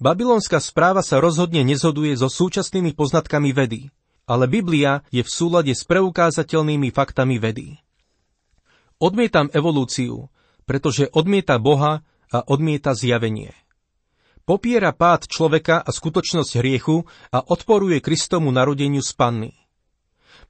Babylonská 0.00 0.58
správa 0.60 1.04
sa 1.04 1.20
rozhodne 1.20 1.62
nezhoduje 1.66 2.16
so 2.16 2.32
súčasnými 2.32 2.96
poznatkami 2.96 3.52
vedy, 3.52 3.92
ale 4.30 4.46
Biblia 4.46 5.02
je 5.10 5.20
v 5.24 5.30
súlade 5.30 5.74
s 5.74 5.82
preukázateľnými 5.88 6.94
faktami 6.94 7.36
vedy. 7.42 7.76
Odmietam 9.00 9.48
evolúciu, 9.50 10.28
pretože 10.68 11.08
odmieta 11.10 11.58
Boha 11.58 12.04
a 12.30 12.38
odmieta 12.46 12.94
zjavenie. 12.94 13.56
Popiera 14.44 14.90
pád 14.90 15.30
človeka 15.30 15.78
a 15.80 15.90
skutočnosť 15.90 16.58
hriechu 16.58 17.06
a 17.30 17.38
odporuje 17.42 18.02
Kristomu 18.02 18.50
narodeniu 18.50 19.02
z 19.02 19.12
panny. 19.14 19.52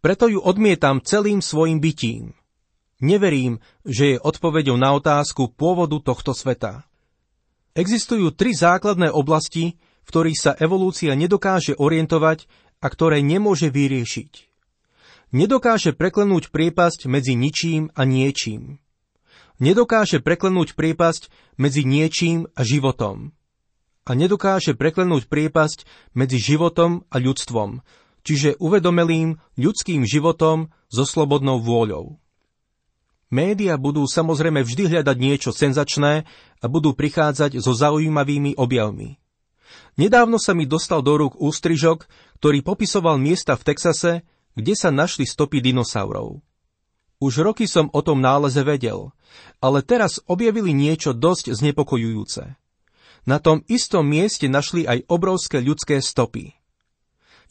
Preto 0.01 0.29
ju 0.29 0.41
odmietam 0.41 1.05
celým 1.05 1.45
svojim 1.45 1.79
bytím. 1.79 2.33
Neverím, 3.01 3.61
že 3.85 4.17
je 4.17 4.19
odpoveďou 4.21 4.77
na 4.77 4.93
otázku 4.97 5.53
pôvodu 5.53 6.01
tohto 6.01 6.37
sveta. 6.37 6.85
Existujú 7.73 8.35
tri 8.35 8.55
základné 8.55 9.11
oblasti, 9.15 9.79
v 9.79 10.09
ktorých 10.09 10.39
sa 10.39 10.53
evolúcia 10.59 11.15
nedokáže 11.15 11.79
orientovať 11.79 12.51
a 12.83 12.87
ktoré 12.91 13.23
nemôže 13.23 13.71
vyriešiť 13.71 14.51
nedokáže 15.31 15.95
preklenúť 15.95 16.51
priepasť 16.51 17.07
medzi 17.07 17.39
ničím 17.39 17.91
a 17.95 18.03
niečím. 18.03 18.83
Nedokáže 19.63 20.19
preklenúť 20.25 20.75
priepasť 20.75 21.31
medzi 21.61 21.83
niečím 21.85 22.49
a 22.57 22.65
životom. 22.65 23.37
A 24.09 24.17
nedokáže 24.17 24.75
preklenúť 24.75 25.29
priepasť 25.29 25.85
medzi 26.17 26.41
životom 26.41 27.05
a 27.13 27.21
ľudstvom, 27.21 27.85
čiže 28.25 28.59
uvedomelým 28.59 29.39
ľudským 29.61 30.03
životom 30.09 30.73
so 30.89 31.05
slobodnou 31.05 31.61
vôľou. 31.61 32.19
Média 33.31 33.79
budú 33.79 34.11
samozrejme 34.11 34.67
vždy 34.67 34.91
hľadať 34.91 35.17
niečo 35.23 35.51
senzačné 35.55 36.27
a 36.59 36.65
budú 36.67 36.99
prichádzať 36.99 37.63
so 37.63 37.71
zaujímavými 37.71 38.59
objavmi. 38.59 39.23
Nedávno 39.95 40.35
sa 40.43 40.51
mi 40.51 40.67
dostal 40.67 40.99
do 40.99 41.15
rúk 41.15 41.39
ústrižok, 41.39 42.11
ktorý 42.43 42.67
popisoval 42.67 43.23
miesta 43.23 43.55
v 43.55 43.71
Texase, 43.71 44.13
kde 44.59 44.75
sa 44.75 44.91
našli 44.91 45.31
stopy 45.31 45.63
dinosaurov. 45.63 46.43
Už 47.23 47.47
roky 47.47 47.71
som 47.71 47.87
o 47.95 48.01
tom 48.03 48.19
náleze 48.19 48.67
vedel, 48.67 49.15
ale 49.63 49.87
teraz 49.87 50.19
objavili 50.27 50.75
niečo 50.75 51.15
dosť 51.15 51.55
znepokojujúce. 51.55 52.59
Na 53.29 53.39
tom 53.39 53.63
istom 53.69 54.09
mieste 54.09 54.49
našli 54.49 54.89
aj 54.89 55.07
obrovské 55.07 55.61
ľudské 55.61 56.01
stopy. 56.01 56.57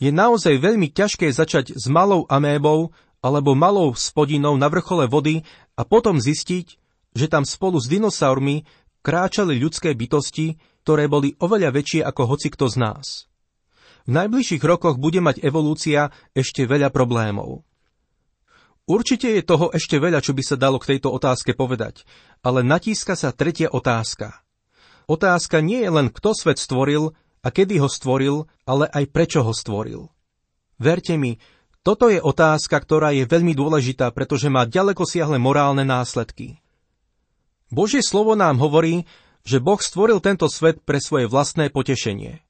Je 0.01 0.09
naozaj 0.09 0.59
veľmi 0.59 0.89
ťažké 0.91 1.30
začať 1.30 1.77
s 1.77 1.86
malou 1.88 2.25
amébou 2.27 2.91
alebo 3.19 3.53
malou 3.53 3.93
spodinou 3.93 4.56
na 4.56 4.71
vrchole 4.71 5.06
vody 5.06 5.43
a 5.79 5.87
potom 5.87 6.19
zistiť, 6.19 6.67
že 7.15 7.31
tam 7.31 7.47
spolu 7.47 7.79
s 7.79 7.87
dinosaurmi 7.87 8.67
kráčali 8.99 9.55
ľudské 9.55 9.95
bytosti, 9.95 10.59
ktoré 10.83 11.07
boli 11.07 11.39
oveľa 11.39 11.71
väčšie 11.71 12.01
ako 12.03 12.35
hocikto 12.35 12.67
z 12.67 12.75
nás. 12.83 13.07
V 14.03 14.11
najbližších 14.11 14.63
rokoch 14.65 14.99
bude 14.99 15.23
mať 15.23 15.39
evolúcia 15.39 16.11
ešte 16.35 16.67
veľa 16.67 16.91
problémov. 16.91 17.63
Určite 18.89 19.37
je 19.37 19.45
toho 19.45 19.69
ešte 19.69 20.01
veľa, 20.01 20.19
čo 20.19 20.33
by 20.33 20.41
sa 20.41 20.57
dalo 20.57 20.81
k 20.81 20.97
tejto 20.97 21.13
otázke 21.13 21.53
povedať, 21.53 22.09
ale 22.41 22.65
natíska 22.65 23.13
sa 23.13 23.29
tretia 23.29 23.69
otázka. 23.69 24.41
Otázka 25.05 25.61
nie 25.61 25.85
je 25.85 25.91
len 25.93 26.09
kto 26.09 26.33
svet 26.33 26.57
stvoril 26.57 27.13
a 27.45 27.47
kedy 27.53 27.77
ho 27.77 27.85
stvoril, 27.85 28.49
ale 28.65 28.89
aj 28.89 29.05
prečo 29.13 29.45
ho 29.45 29.53
stvoril. 29.53 30.09
Verte 30.81 31.21
mi, 31.21 31.37
toto 31.89 32.06
je 32.13 32.21
otázka, 32.21 32.78
ktorá 32.78 33.17
je 33.17 33.25
veľmi 33.25 33.58
dôležitá, 33.58 34.13
pretože 34.13 34.45
má 34.45 34.69
ďaleko 34.69 35.10
siahle 35.10 35.41
morálne 35.41 35.82
následky. 35.82 36.62
Božie 37.73 38.06
slovo 38.06 38.38
nám 38.38 38.62
hovorí, 38.62 39.10
že 39.41 39.58
Boh 39.58 39.82
stvoril 39.82 40.21
tento 40.21 40.45
svet 40.54 40.86
pre 40.86 41.02
svoje 41.02 41.25
vlastné 41.25 41.73
potešenie. 41.73 42.45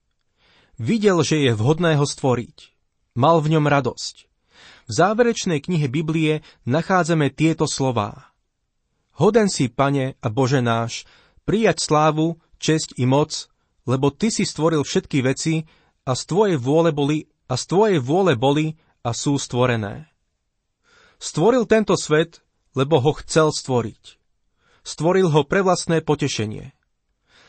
Videl, 0.75 1.23
že 1.23 1.39
je 1.39 1.55
vhodné 1.55 1.95
ho 1.95 2.03
stvoriť. 2.03 2.75
Mal 3.15 3.39
v 3.39 3.55
ňom 3.55 3.63
radosť. 3.63 4.27
V 4.27 4.91
záverečnej 4.91 5.63
knihe 5.63 5.87
Biblie 5.87 6.43
nachádzame 6.67 7.31
tieto 7.31 7.63
slová. 7.63 8.35
Hoden 9.15 9.47
si, 9.47 9.71
pane 9.71 10.19
a 10.19 10.27
Bože 10.27 10.59
náš, 10.59 11.07
prijať 11.47 11.79
slávu, 11.79 12.43
česť 12.59 12.99
i 12.99 13.07
moc, 13.07 13.47
lebo 13.87 14.11
Ty 14.11 14.35
si 14.35 14.43
stvoril 14.43 14.83
všetky 14.83 15.23
veci 15.23 15.63
a 16.03 16.11
z 16.11 16.27
Tvojej 16.27 16.57
vôle 16.59 16.91
boli 16.91 17.31
a 17.47 17.55
z 17.55 17.63
Tvojej 17.71 17.99
vôle 18.03 18.35
boli 18.35 18.75
a 19.09 19.11
sú 19.17 19.41
stvorené. 19.41 20.05
Stvoril 21.17 21.65
tento 21.65 21.97
svet, 21.97 22.45
lebo 22.77 23.01
ho 23.01 23.11
chcel 23.25 23.49
stvoriť. 23.49 24.21
Stvoril 24.85 25.33
ho 25.33 25.41
pre 25.49 25.65
vlastné 25.65 26.05
potešenie. 26.05 26.77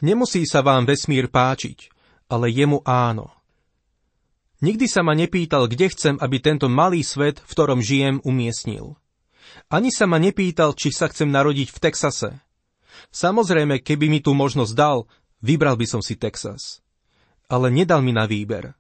Nemusí 0.01 0.49
sa 0.49 0.65
vám 0.65 0.89
vesmír 0.89 1.29
páčiť, 1.29 1.93
ale 2.33 2.49
jemu 2.49 2.81
áno. 2.89 3.29
Nikdy 4.65 4.87
sa 4.89 5.05
ma 5.05 5.13
nepýtal, 5.13 5.69
kde 5.69 5.93
chcem, 5.93 6.17
aby 6.17 6.41
tento 6.41 6.73
malý 6.73 7.05
svet, 7.05 7.45
v 7.45 7.49
ktorom 7.53 7.81
žijem, 7.85 8.25
umiestnil. 8.25 8.97
Ani 9.69 9.93
sa 9.93 10.09
ma 10.09 10.17
nepýtal, 10.17 10.73
či 10.73 10.93
sa 10.93 11.13
chcem 11.13 11.29
narodiť 11.29 11.69
v 11.69 11.79
Texase. 11.81 12.31
Samozrejme, 13.13 13.85
keby 13.85 14.09
mi 14.09 14.21
tú 14.25 14.33
možnosť 14.33 14.73
dal, 14.73 15.09
vybral 15.45 15.77
by 15.77 15.87
som 15.89 16.01
si 16.01 16.17
Texas. 16.17 16.81
Ale 17.49 17.69
nedal 17.69 18.01
mi 18.01 18.13
na 18.13 18.25
výber. 18.25 18.80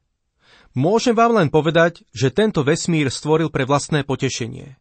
Môžem 0.79 1.19
vám 1.19 1.35
len 1.35 1.49
povedať, 1.51 2.07
že 2.15 2.31
tento 2.31 2.63
vesmír 2.63 3.11
stvoril 3.11 3.51
pre 3.51 3.67
vlastné 3.67 4.07
potešenie. 4.07 4.79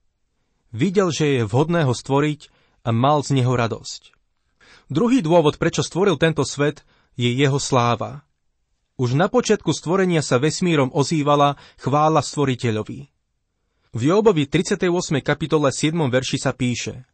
Videl, 0.70 1.10
že 1.10 1.42
je 1.42 1.42
vhodné 1.50 1.90
ho 1.90 1.98
stvoriť 1.98 2.54
a 2.86 2.94
mal 2.94 3.26
z 3.26 3.42
neho 3.42 3.58
radosť. 3.58 4.14
Druhý 4.94 5.26
dôvod, 5.26 5.58
prečo 5.58 5.82
stvoril 5.82 6.22
tento 6.22 6.46
svet, 6.46 6.86
je 7.18 7.30
jeho 7.34 7.58
sláva. 7.58 8.22
Už 9.02 9.18
na 9.18 9.32
počiatku 9.32 9.74
stvorenia 9.74 10.22
sa 10.22 10.38
vesmírom 10.38 10.94
ozývala 10.94 11.58
chvála 11.82 12.22
stvoriteľovi. 12.22 13.00
V 13.90 14.02
Jobovi 14.06 14.46
38. 14.46 14.86
kapitole 15.26 15.74
7. 15.74 15.98
verši 15.98 16.38
sa 16.38 16.54
píše 16.54 17.10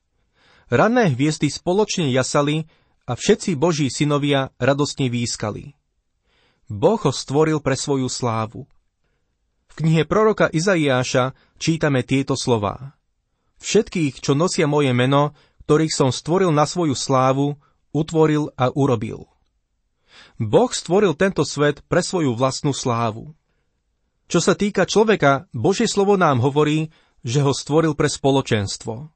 Ranné 0.68 1.16
hviezdy 1.16 1.48
spoločne 1.48 2.12
jasali 2.12 2.68
a 3.08 3.16
všetci 3.16 3.56
Boží 3.56 3.88
synovia 3.88 4.52
radostne 4.60 5.08
výskali. 5.08 5.78
Boh 6.66 6.98
ho 6.98 7.12
stvoril 7.14 7.62
pre 7.62 7.78
svoju 7.78 8.10
slávu. 8.10 8.66
V 9.70 9.74
knihe 9.84 10.08
proroka 10.08 10.50
Izaiáša 10.50 11.38
čítame 11.62 12.02
tieto 12.02 12.34
slová. 12.34 12.98
Všetkých, 13.62 14.18
čo 14.22 14.34
nosia 14.34 14.66
moje 14.66 14.90
meno, 14.92 15.38
ktorých 15.66 15.94
som 15.94 16.10
stvoril 16.10 16.50
na 16.50 16.66
svoju 16.66 16.98
slávu, 16.98 17.58
utvoril 17.94 18.50
a 18.58 18.74
urobil. 18.74 19.30
Boh 20.42 20.72
stvoril 20.74 21.14
tento 21.14 21.46
svet 21.46 21.86
pre 21.86 22.02
svoju 22.02 22.34
vlastnú 22.34 22.74
slávu. 22.74 23.32
Čo 24.26 24.42
sa 24.42 24.58
týka 24.58 24.90
človeka, 24.90 25.46
Božie 25.54 25.86
slovo 25.86 26.18
nám 26.18 26.42
hovorí, 26.42 26.90
že 27.22 27.46
ho 27.46 27.54
stvoril 27.54 27.94
pre 27.94 28.10
spoločenstvo. 28.10 29.14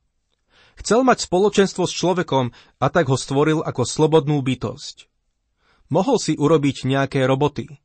Chcel 0.80 1.02
mať 1.04 1.28
spoločenstvo 1.28 1.84
s 1.90 1.94
človekom 1.98 2.54
a 2.80 2.86
tak 2.88 3.10
ho 3.10 3.18
stvoril 3.20 3.60
ako 3.66 3.84
slobodnú 3.84 4.40
bytosť. 4.40 5.09
Mohol 5.90 6.18
si 6.22 6.34
urobiť 6.38 6.86
nejaké 6.86 7.26
roboty. 7.26 7.82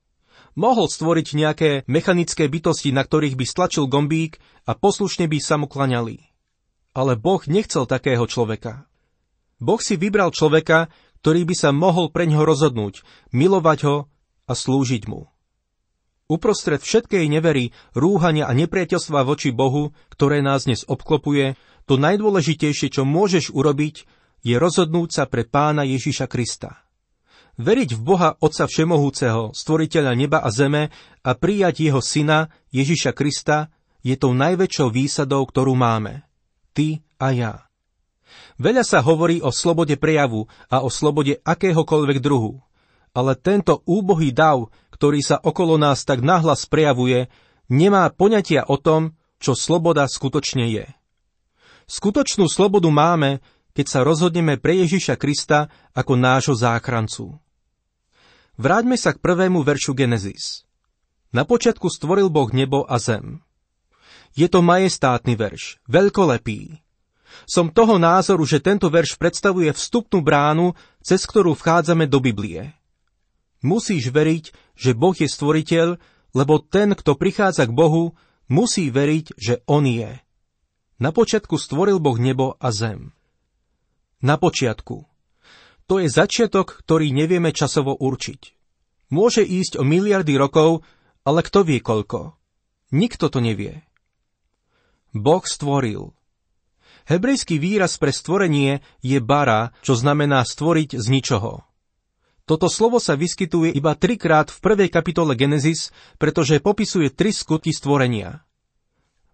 Mohol 0.55 0.87
stvoriť 0.87 1.29
nejaké 1.35 1.71
mechanické 1.91 2.47
bytosti, 2.47 2.95
na 2.95 3.03
ktorých 3.03 3.35
by 3.35 3.45
stlačil 3.49 3.91
gombík 3.91 4.39
a 4.69 4.77
poslušne 4.77 5.27
by 5.27 5.39
sa 5.41 5.57
mu 5.57 5.67
klaňali. 5.67 6.21
Ale 6.95 7.19
Boh 7.19 7.43
nechcel 7.49 7.91
takého 7.91 8.23
človeka. 8.29 8.87
Boh 9.59 9.81
si 9.83 9.99
vybral 9.99 10.31
človeka, 10.31 10.93
ktorý 11.25 11.49
by 11.49 11.55
sa 11.57 11.73
mohol 11.73 12.13
pre 12.13 12.29
ňoho 12.29 12.45
rozhodnúť, 12.45 13.01
milovať 13.33 13.79
ho 13.89 13.97
a 14.45 14.53
slúžiť 14.53 15.09
mu. 15.09 15.27
Uprostred 16.29 16.85
všetkej 16.85 17.25
nevery, 17.33 17.73
rúhania 17.97 18.45
a 18.45 18.53
nepriateľstva 18.53 19.25
voči 19.25 19.49
Bohu, 19.49 19.97
ktoré 20.13 20.45
nás 20.45 20.69
dnes 20.69 20.85
obklopuje, 20.85 21.57
to 21.89 21.97
najdôležitejšie, 21.97 22.93
čo 22.93 23.09
môžeš 23.09 23.53
urobiť, 23.53 24.05
je 24.45 24.55
rozhodnúť 24.61 25.09
sa 25.09 25.25
pre 25.25 25.49
pána 25.49 25.89
Ježiša 25.89 26.29
Krista. 26.29 26.84
Veriť 27.55 27.91
v 27.95 28.01
Boha 28.03 28.35
Otca 28.43 28.67
Všemohúceho, 28.67 29.55
stvoriteľa 29.55 30.13
neba 30.19 30.43
a 30.43 30.51
zeme 30.51 30.91
a 31.23 31.31
prijať 31.39 31.87
jeho 31.87 32.03
syna 32.03 32.51
Ježiša 32.75 33.15
Krista 33.15 33.71
je 34.03 34.19
tou 34.19 34.35
najväčšou 34.35 34.91
výsadou, 34.91 35.47
ktorú 35.47 35.79
máme. 35.79 36.27
Ty 36.75 36.99
a 37.23 37.29
ja. 37.31 37.55
Veľa 38.59 38.83
sa 38.83 38.99
hovorí 39.07 39.39
o 39.39 39.55
slobode 39.55 39.95
prejavu 39.95 40.51
a 40.67 40.83
o 40.83 40.91
slobode 40.91 41.39
akéhokoľvek 41.47 42.19
druhu. 42.19 42.59
Ale 43.15 43.39
tento 43.39 43.87
úbohý 43.87 44.35
dav, 44.35 44.75
ktorý 44.91 45.23
sa 45.23 45.39
okolo 45.39 45.79
nás 45.79 46.03
tak 46.03 46.27
nahlas 46.27 46.67
prejavuje, 46.67 47.31
nemá 47.71 48.11
poňatia 48.11 48.67
o 48.67 48.75
tom, 48.75 49.15
čo 49.39 49.55
sloboda 49.55 50.11
skutočne 50.11 50.67
je. 50.75 50.87
Skutočnú 51.87 52.51
slobodu 52.51 52.91
máme, 52.91 53.39
keď 53.79 53.87
sa 53.87 54.01
rozhodneme 54.03 54.59
pre 54.59 54.83
Ježiša 54.83 55.15
Krista 55.15 55.71
ako 55.95 56.19
nášho 56.19 56.59
záchrancu. 56.59 57.44
Vráťme 58.55 58.95
sa 58.95 59.11
k 59.11 59.19
prvému 59.19 59.67
veršu 59.67 59.99
Genesis. 59.99 60.63
Na 61.35 61.43
počiatku 61.43 61.91
stvoril 61.91 62.31
Boh 62.31 62.47
nebo 62.55 62.87
a 62.87 63.03
zem. 63.03 63.43
Je 64.39 64.47
to 64.47 64.63
majestátny 64.63 65.35
verš, 65.35 65.83
veľkolepý. 65.91 66.79
Som 67.51 67.75
toho 67.75 67.99
názoru, 67.99 68.47
že 68.47 68.63
tento 68.63 68.87
verš 68.87 69.19
predstavuje 69.19 69.71
vstupnú 69.75 70.23
bránu, 70.23 70.79
cez 71.03 71.27
ktorú 71.27 71.59
vchádzame 71.59 72.07
do 72.07 72.23
Biblie. 72.23 72.71
Musíš 73.63 74.15
veriť, 74.15 74.55
že 74.79 74.95
Boh 74.95 75.15
je 75.15 75.27
stvoriteľ, 75.27 75.99
lebo 76.35 76.55
ten, 76.63 76.95
kto 76.95 77.19
prichádza 77.19 77.67
k 77.67 77.75
Bohu, 77.75 78.15
musí 78.47 78.91
veriť, 78.91 79.35
že 79.35 79.55
On 79.67 79.83
je. 79.83 80.19
Na 81.03 81.11
počiatku 81.11 81.59
stvoril 81.59 81.99
Boh 81.99 82.19
nebo 82.19 82.55
a 82.63 82.71
zem. 82.71 83.11
Na 84.23 84.39
počiatku. 84.39 85.14
To 85.85 86.01
je 86.01 86.09
začiatok, 86.09 86.81
ktorý 86.81 87.13
nevieme 87.13 87.53
časovo 87.53 87.93
určiť. 87.93 88.41
Môže 89.13 89.45
ísť 89.45 89.77
o 89.77 89.85
miliardy 89.85 90.35
rokov, 90.41 90.81
ale 91.29 91.45
kto 91.45 91.61
vie 91.65 91.81
koľko? 91.85 92.37
Nikto 92.95 93.29
to 93.29 93.45
nevie. 93.45 93.85
Boh 95.13 95.45
stvoril. 95.45 96.17
Hebrejský 97.05 97.61
výraz 97.61 98.01
pre 98.01 98.17
stvorenie 98.17 98.81
je 99.05 99.21
bara, 99.21 99.77
čo 99.85 99.93
znamená 99.93 100.41
stvoriť 100.41 100.97
z 100.97 101.07
ničoho. 101.13 101.61
Toto 102.45 102.69
slovo 102.69 103.01
sa 103.01 103.17
vyskytuje 103.17 103.73
iba 103.73 103.97
trikrát 103.97 104.49
v 104.53 104.59
prvej 104.61 104.89
kapitole 104.93 105.33
Genesis, 105.37 105.93
pretože 106.17 106.61
popisuje 106.61 107.13
tri 107.13 107.33
skutky 107.33 107.73
stvorenia. 107.73 108.45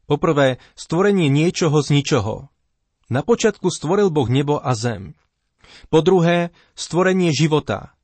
Poprvé, 0.06 0.58
stvorenie 0.74 1.30
niečoho 1.30 1.78
z 1.82 1.94
ničoho. 1.94 2.50
Na 3.10 3.22
počiatku 3.22 3.70
stvoril 3.70 4.10
Boh 4.10 4.26
nebo 4.26 4.58
a 4.58 4.74
zem. 4.74 5.14
Po 5.88 6.04
druhé, 6.04 6.54
stvorenie 6.74 7.34
života. 7.34 7.94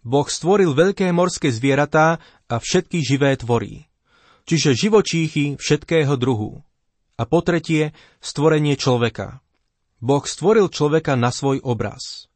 Boh 0.00 0.24
stvoril 0.24 0.72
veľké 0.72 1.12
morské 1.12 1.52
zvieratá 1.52 2.18
a 2.48 2.56
všetky 2.56 3.04
živé 3.04 3.36
tvorí. 3.36 3.90
Čiže 4.48 4.74
živočíchy 4.74 5.60
všetkého 5.60 6.16
druhu. 6.16 6.64
A 7.20 7.22
po 7.28 7.44
tretie, 7.44 7.92
stvorenie 8.24 8.80
človeka. 8.80 9.44
Boh 10.00 10.24
stvoril 10.24 10.72
človeka 10.72 11.12
na 11.20 11.28
svoj 11.28 11.60
obraz. 11.60 12.32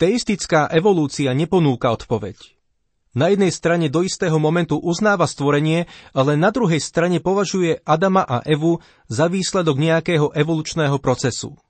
Teistická 0.00 0.72
evolúcia 0.72 1.36
neponúka 1.36 1.92
odpoveď. 1.92 2.56
Na 3.12 3.28
jednej 3.28 3.52
strane 3.52 3.92
do 3.92 4.00
istého 4.00 4.40
momentu 4.40 4.80
uznáva 4.80 5.28
stvorenie, 5.28 5.84
ale 6.16 6.32
na 6.40 6.48
druhej 6.48 6.80
strane 6.80 7.20
považuje 7.20 7.84
Adama 7.84 8.24
a 8.24 8.40
Evu 8.48 8.80
za 9.04 9.28
výsledok 9.28 9.76
nejakého 9.76 10.32
evolučného 10.32 10.96
procesu. 10.96 11.60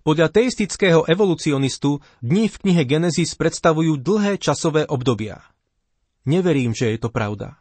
Podľa 0.00 0.32
teistického 0.32 1.04
evolucionistu 1.04 2.00
dni 2.24 2.48
v 2.48 2.56
knihe 2.56 2.82
Genesis 2.88 3.36
predstavujú 3.36 4.00
dlhé 4.00 4.40
časové 4.40 4.88
obdobia. 4.88 5.44
Neverím, 6.24 6.72
že 6.72 6.96
je 6.96 6.98
to 6.98 7.12
pravda. 7.12 7.60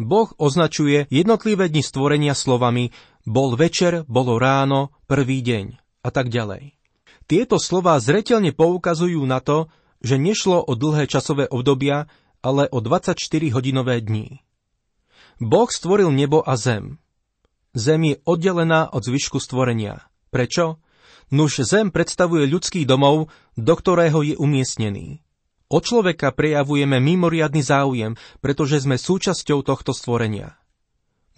Boh 0.00 0.32
označuje 0.40 1.04
jednotlivé 1.12 1.68
dni 1.68 1.84
stvorenia 1.84 2.32
slovami 2.32 2.88
bol 3.28 3.52
večer, 3.52 4.08
bolo 4.08 4.40
ráno, 4.40 4.96
prvý 5.04 5.44
deň 5.44 5.76
a 6.00 6.08
tak 6.08 6.32
ďalej. 6.32 6.72
Tieto 7.28 7.60
slová 7.60 8.00
zretelne 8.00 8.50
poukazujú 8.50 9.22
na 9.28 9.44
to, 9.44 9.68
že 10.00 10.16
nešlo 10.16 10.64
o 10.64 10.72
dlhé 10.72 11.04
časové 11.04 11.46
obdobia, 11.46 12.08
ale 12.40 12.66
o 12.72 12.80
24-hodinové 12.80 14.00
dní. 14.00 14.40
Boh 15.36 15.68
stvoril 15.68 16.08
nebo 16.10 16.40
a 16.42 16.56
zem. 16.56 16.96
Zem 17.76 18.00
je 18.04 18.16
oddelená 18.24 18.90
od 18.90 19.04
zvyšku 19.04 19.38
stvorenia. 19.38 20.08
Prečo? 20.32 20.80
Nuž 21.30 21.62
zem 21.62 21.94
predstavuje 21.94 22.50
ľudský 22.50 22.82
domov, 22.82 23.30
do 23.54 23.74
ktorého 23.78 24.26
je 24.26 24.34
umiestnený. 24.34 25.22
O 25.70 25.78
človeka 25.78 26.34
prejavujeme 26.34 26.98
mimoriadny 26.98 27.62
záujem, 27.62 28.18
pretože 28.42 28.82
sme 28.82 28.98
súčasťou 28.98 29.62
tohto 29.62 29.94
stvorenia. 29.94 30.58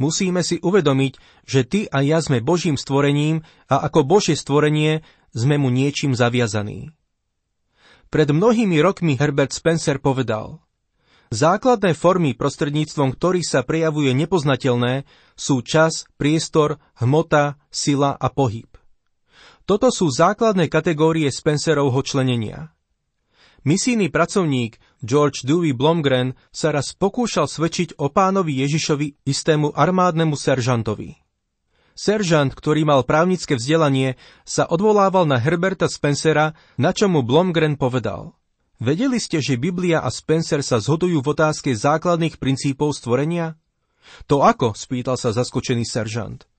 Musíme 0.01 0.41
si 0.41 0.57
uvedomiť, 0.57 1.45
že 1.45 1.69
ty 1.69 1.85
a 1.85 2.01
ja 2.01 2.25
sme 2.25 2.41
Božím 2.41 2.81
stvorením 2.81 3.45
a 3.69 3.85
ako 3.85 4.09
Božie 4.09 4.33
stvorenie 4.33 5.05
sme 5.37 5.61
mu 5.61 5.69
niečím 5.69 6.17
zaviazaní. 6.17 6.97
Pred 8.09 8.29
mnohými 8.33 8.81
rokmi 8.81 9.21
Herbert 9.21 9.53
Spencer 9.53 10.01
povedal 10.01 10.65
Základné 11.33 11.97
formy, 11.97 12.37
prostredníctvom 12.37 13.17
ktorých 13.17 13.49
sa 13.49 13.61
prejavuje 13.65 14.13
nepoznateľné, 14.13 15.09
sú 15.33 15.65
čas, 15.65 16.05
priestor, 16.21 16.77
hmota, 17.01 17.57
sila 17.73 18.13
a 18.17 18.29
pohyb. 18.29 18.69
Toto 19.63 19.95
sú 19.95 20.11
základné 20.11 20.67
kategórie 20.67 21.31
Spencerovho 21.31 22.03
členenia. 22.03 22.75
Misijný 23.63 24.11
pracovník 24.11 24.83
George 25.07 25.47
Dewey 25.47 25.71
Blomgren 25.71 26.35
sa 26.51 26.75
raz 26.75 26.99
pokúšal 26.99 27.47
svedčiť 27.47 27.95
o 27.95 28.11
pánovi 28.11 28.59
Ježišovi 28.67 29.23
istému 29.23 29.71
armádnemu 29.79 30.35
seržantovi. 30.35 31.23
Seržant, 31.95 32.51
ktorý 32.51 32.83
mal 32.83 33.07
právnické 33.07 33.55
vzdelanie, 33.55 34.19
sa 34.43 34.67
odvolával 34.67 35.31
na 35.31 35.39
Herberta 35.39 35.87
Spencera, 35.87 36.59
na 36.75 36.91
čo 36.91 37.07
mu 37.07 37.23
Blomgren 37.23 37.79
povedal. 37.79 38.35
Vedeli 38.83 39.23
ste, 39.23 39.39
že 39.39 39.61
Biblia 39.61 40.03
a 40.03 40.11
Spencer 40.11 40.59
sa 40.67 40.83
zhodujú 40.83 41.23
v 41.23 41.31
otázke 41.31 41.71
základných 41.71 42.43
princípov 42.43 42.99
stvorenia? 42.99 43.55
To 44.27 44.43
ako? 44.43 44.75
spýtal 44.75 45.15
sa 45.15 45.31
zaskočený 45.31 45.87
seržant. 45.87 46.51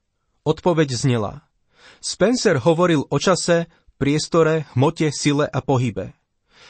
Odpoveď 0.47 0.95
znela. 0.95 1.43
Spencer 2.04 2.60
hovoril 2.60 3.08
o 3.08 3.17
čase, 3.19 3.72
priestore, 3.98 4.67
hmote, 4.76 5.10
sile 5.15 5.48
a 5.48 5.60
pohybe. 5.63 6.12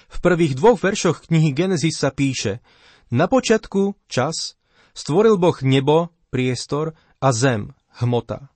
V 0.10 0.17
prvých 0.21 0.54
dvoch 0.54 0.78
veršoch 0.78 1.26
knihy 1.26 1.54
Genesis 1.58 1.97
sa 1.97 2.13
píše 2.13 2.62
Na 3.10 3.26
počiatku, 3.26 3.97
čas, 4.06 4.58
stvoril 4.93 5.41
Boh 5.41 5.58
nebo, 5.65 6.13
priestor 6.30 6.93
a 7.17 7.34
zem, 7.34 7.73
hmota. 8.02 8.54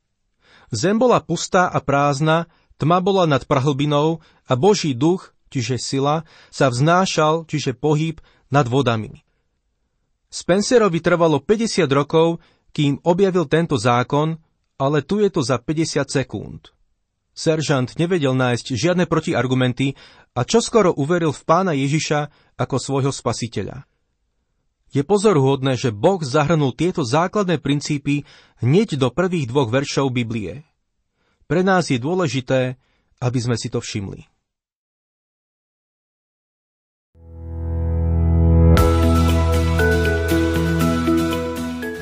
Zem 0.70 1.00
bola 1.00 1.24
pustá 1.24 1.66
a 1.72 1.80
prázdna, 1.80 2.46
tma 2.78 3.00
bola 3.00 3.26
nad 3.26 3.48
prahlbinou 3.48 4.20
a 4.46 4.54
Boží 4.54 4.94
duch, 4.94 5.34
čiže 5.50 5.80
sila, 5.80 6.28
sa 6.52 6.68
vznášal, 6.68 7.48
čiže 7.48 7.74
pohyb, 7.74 8.20
nad 8.52 8.68
vodami. 8.68 9.24
Spencerovi 10.28 11.00
trvalo 11.00 11.40
50 11.40 11.88
rokov, 11.88 12.44
kým 12.76 13.00
objavil 13.08 13.48
tento 13.48 13.80
zákon 13.80 14.38
ale 14.78 15.02
tu 15.02 15.20
je 15.22 15.30
to 15.34 15.42
za 15.42 15.58
50 15.58 16.06
sekúnd. 16.06 16.72
Seržant 17.38 17.90
nevedel 18.02 18.34
nájsť 18.34 18.74
žiadne 18.74 19.06
protiargumenty 19.06 19.94
a 20.34 20.42
čoskoro 20.42 20.94
uveril 20.94 21.30
v 21.34 21.42
pána 21.46 21.74
Ježiša 21.78 22.34
ako 22.58 22.76
svojho 22.82 23.14
spasiteľa. 23.14 23.86
Je 24.90 25.04
pozoruhodné, 25.04 25.76
že 25.78 25.94
Boh 25.94 26.18
zahrnul 26.24 26.74
tieto 26.74 27.04
základné 27.04 27.60
princípy 27.60 28.24
hneď 28.64 28.98
do 28.98 29.12
prvých 29.12 29.52
dvoch 29.52 29.70
veršov 29.70 30.10
Biblie. 30.16 30.64
Pre 31.46 31.62
nás 31.62 31.92
je 31.92 32.00
dôležité, 32.00 32.80
aby 33.20 33.40
sme 33.42 33.60
si 33.60 33.68
to 33.68 33.84
všimli. 33.84 34.37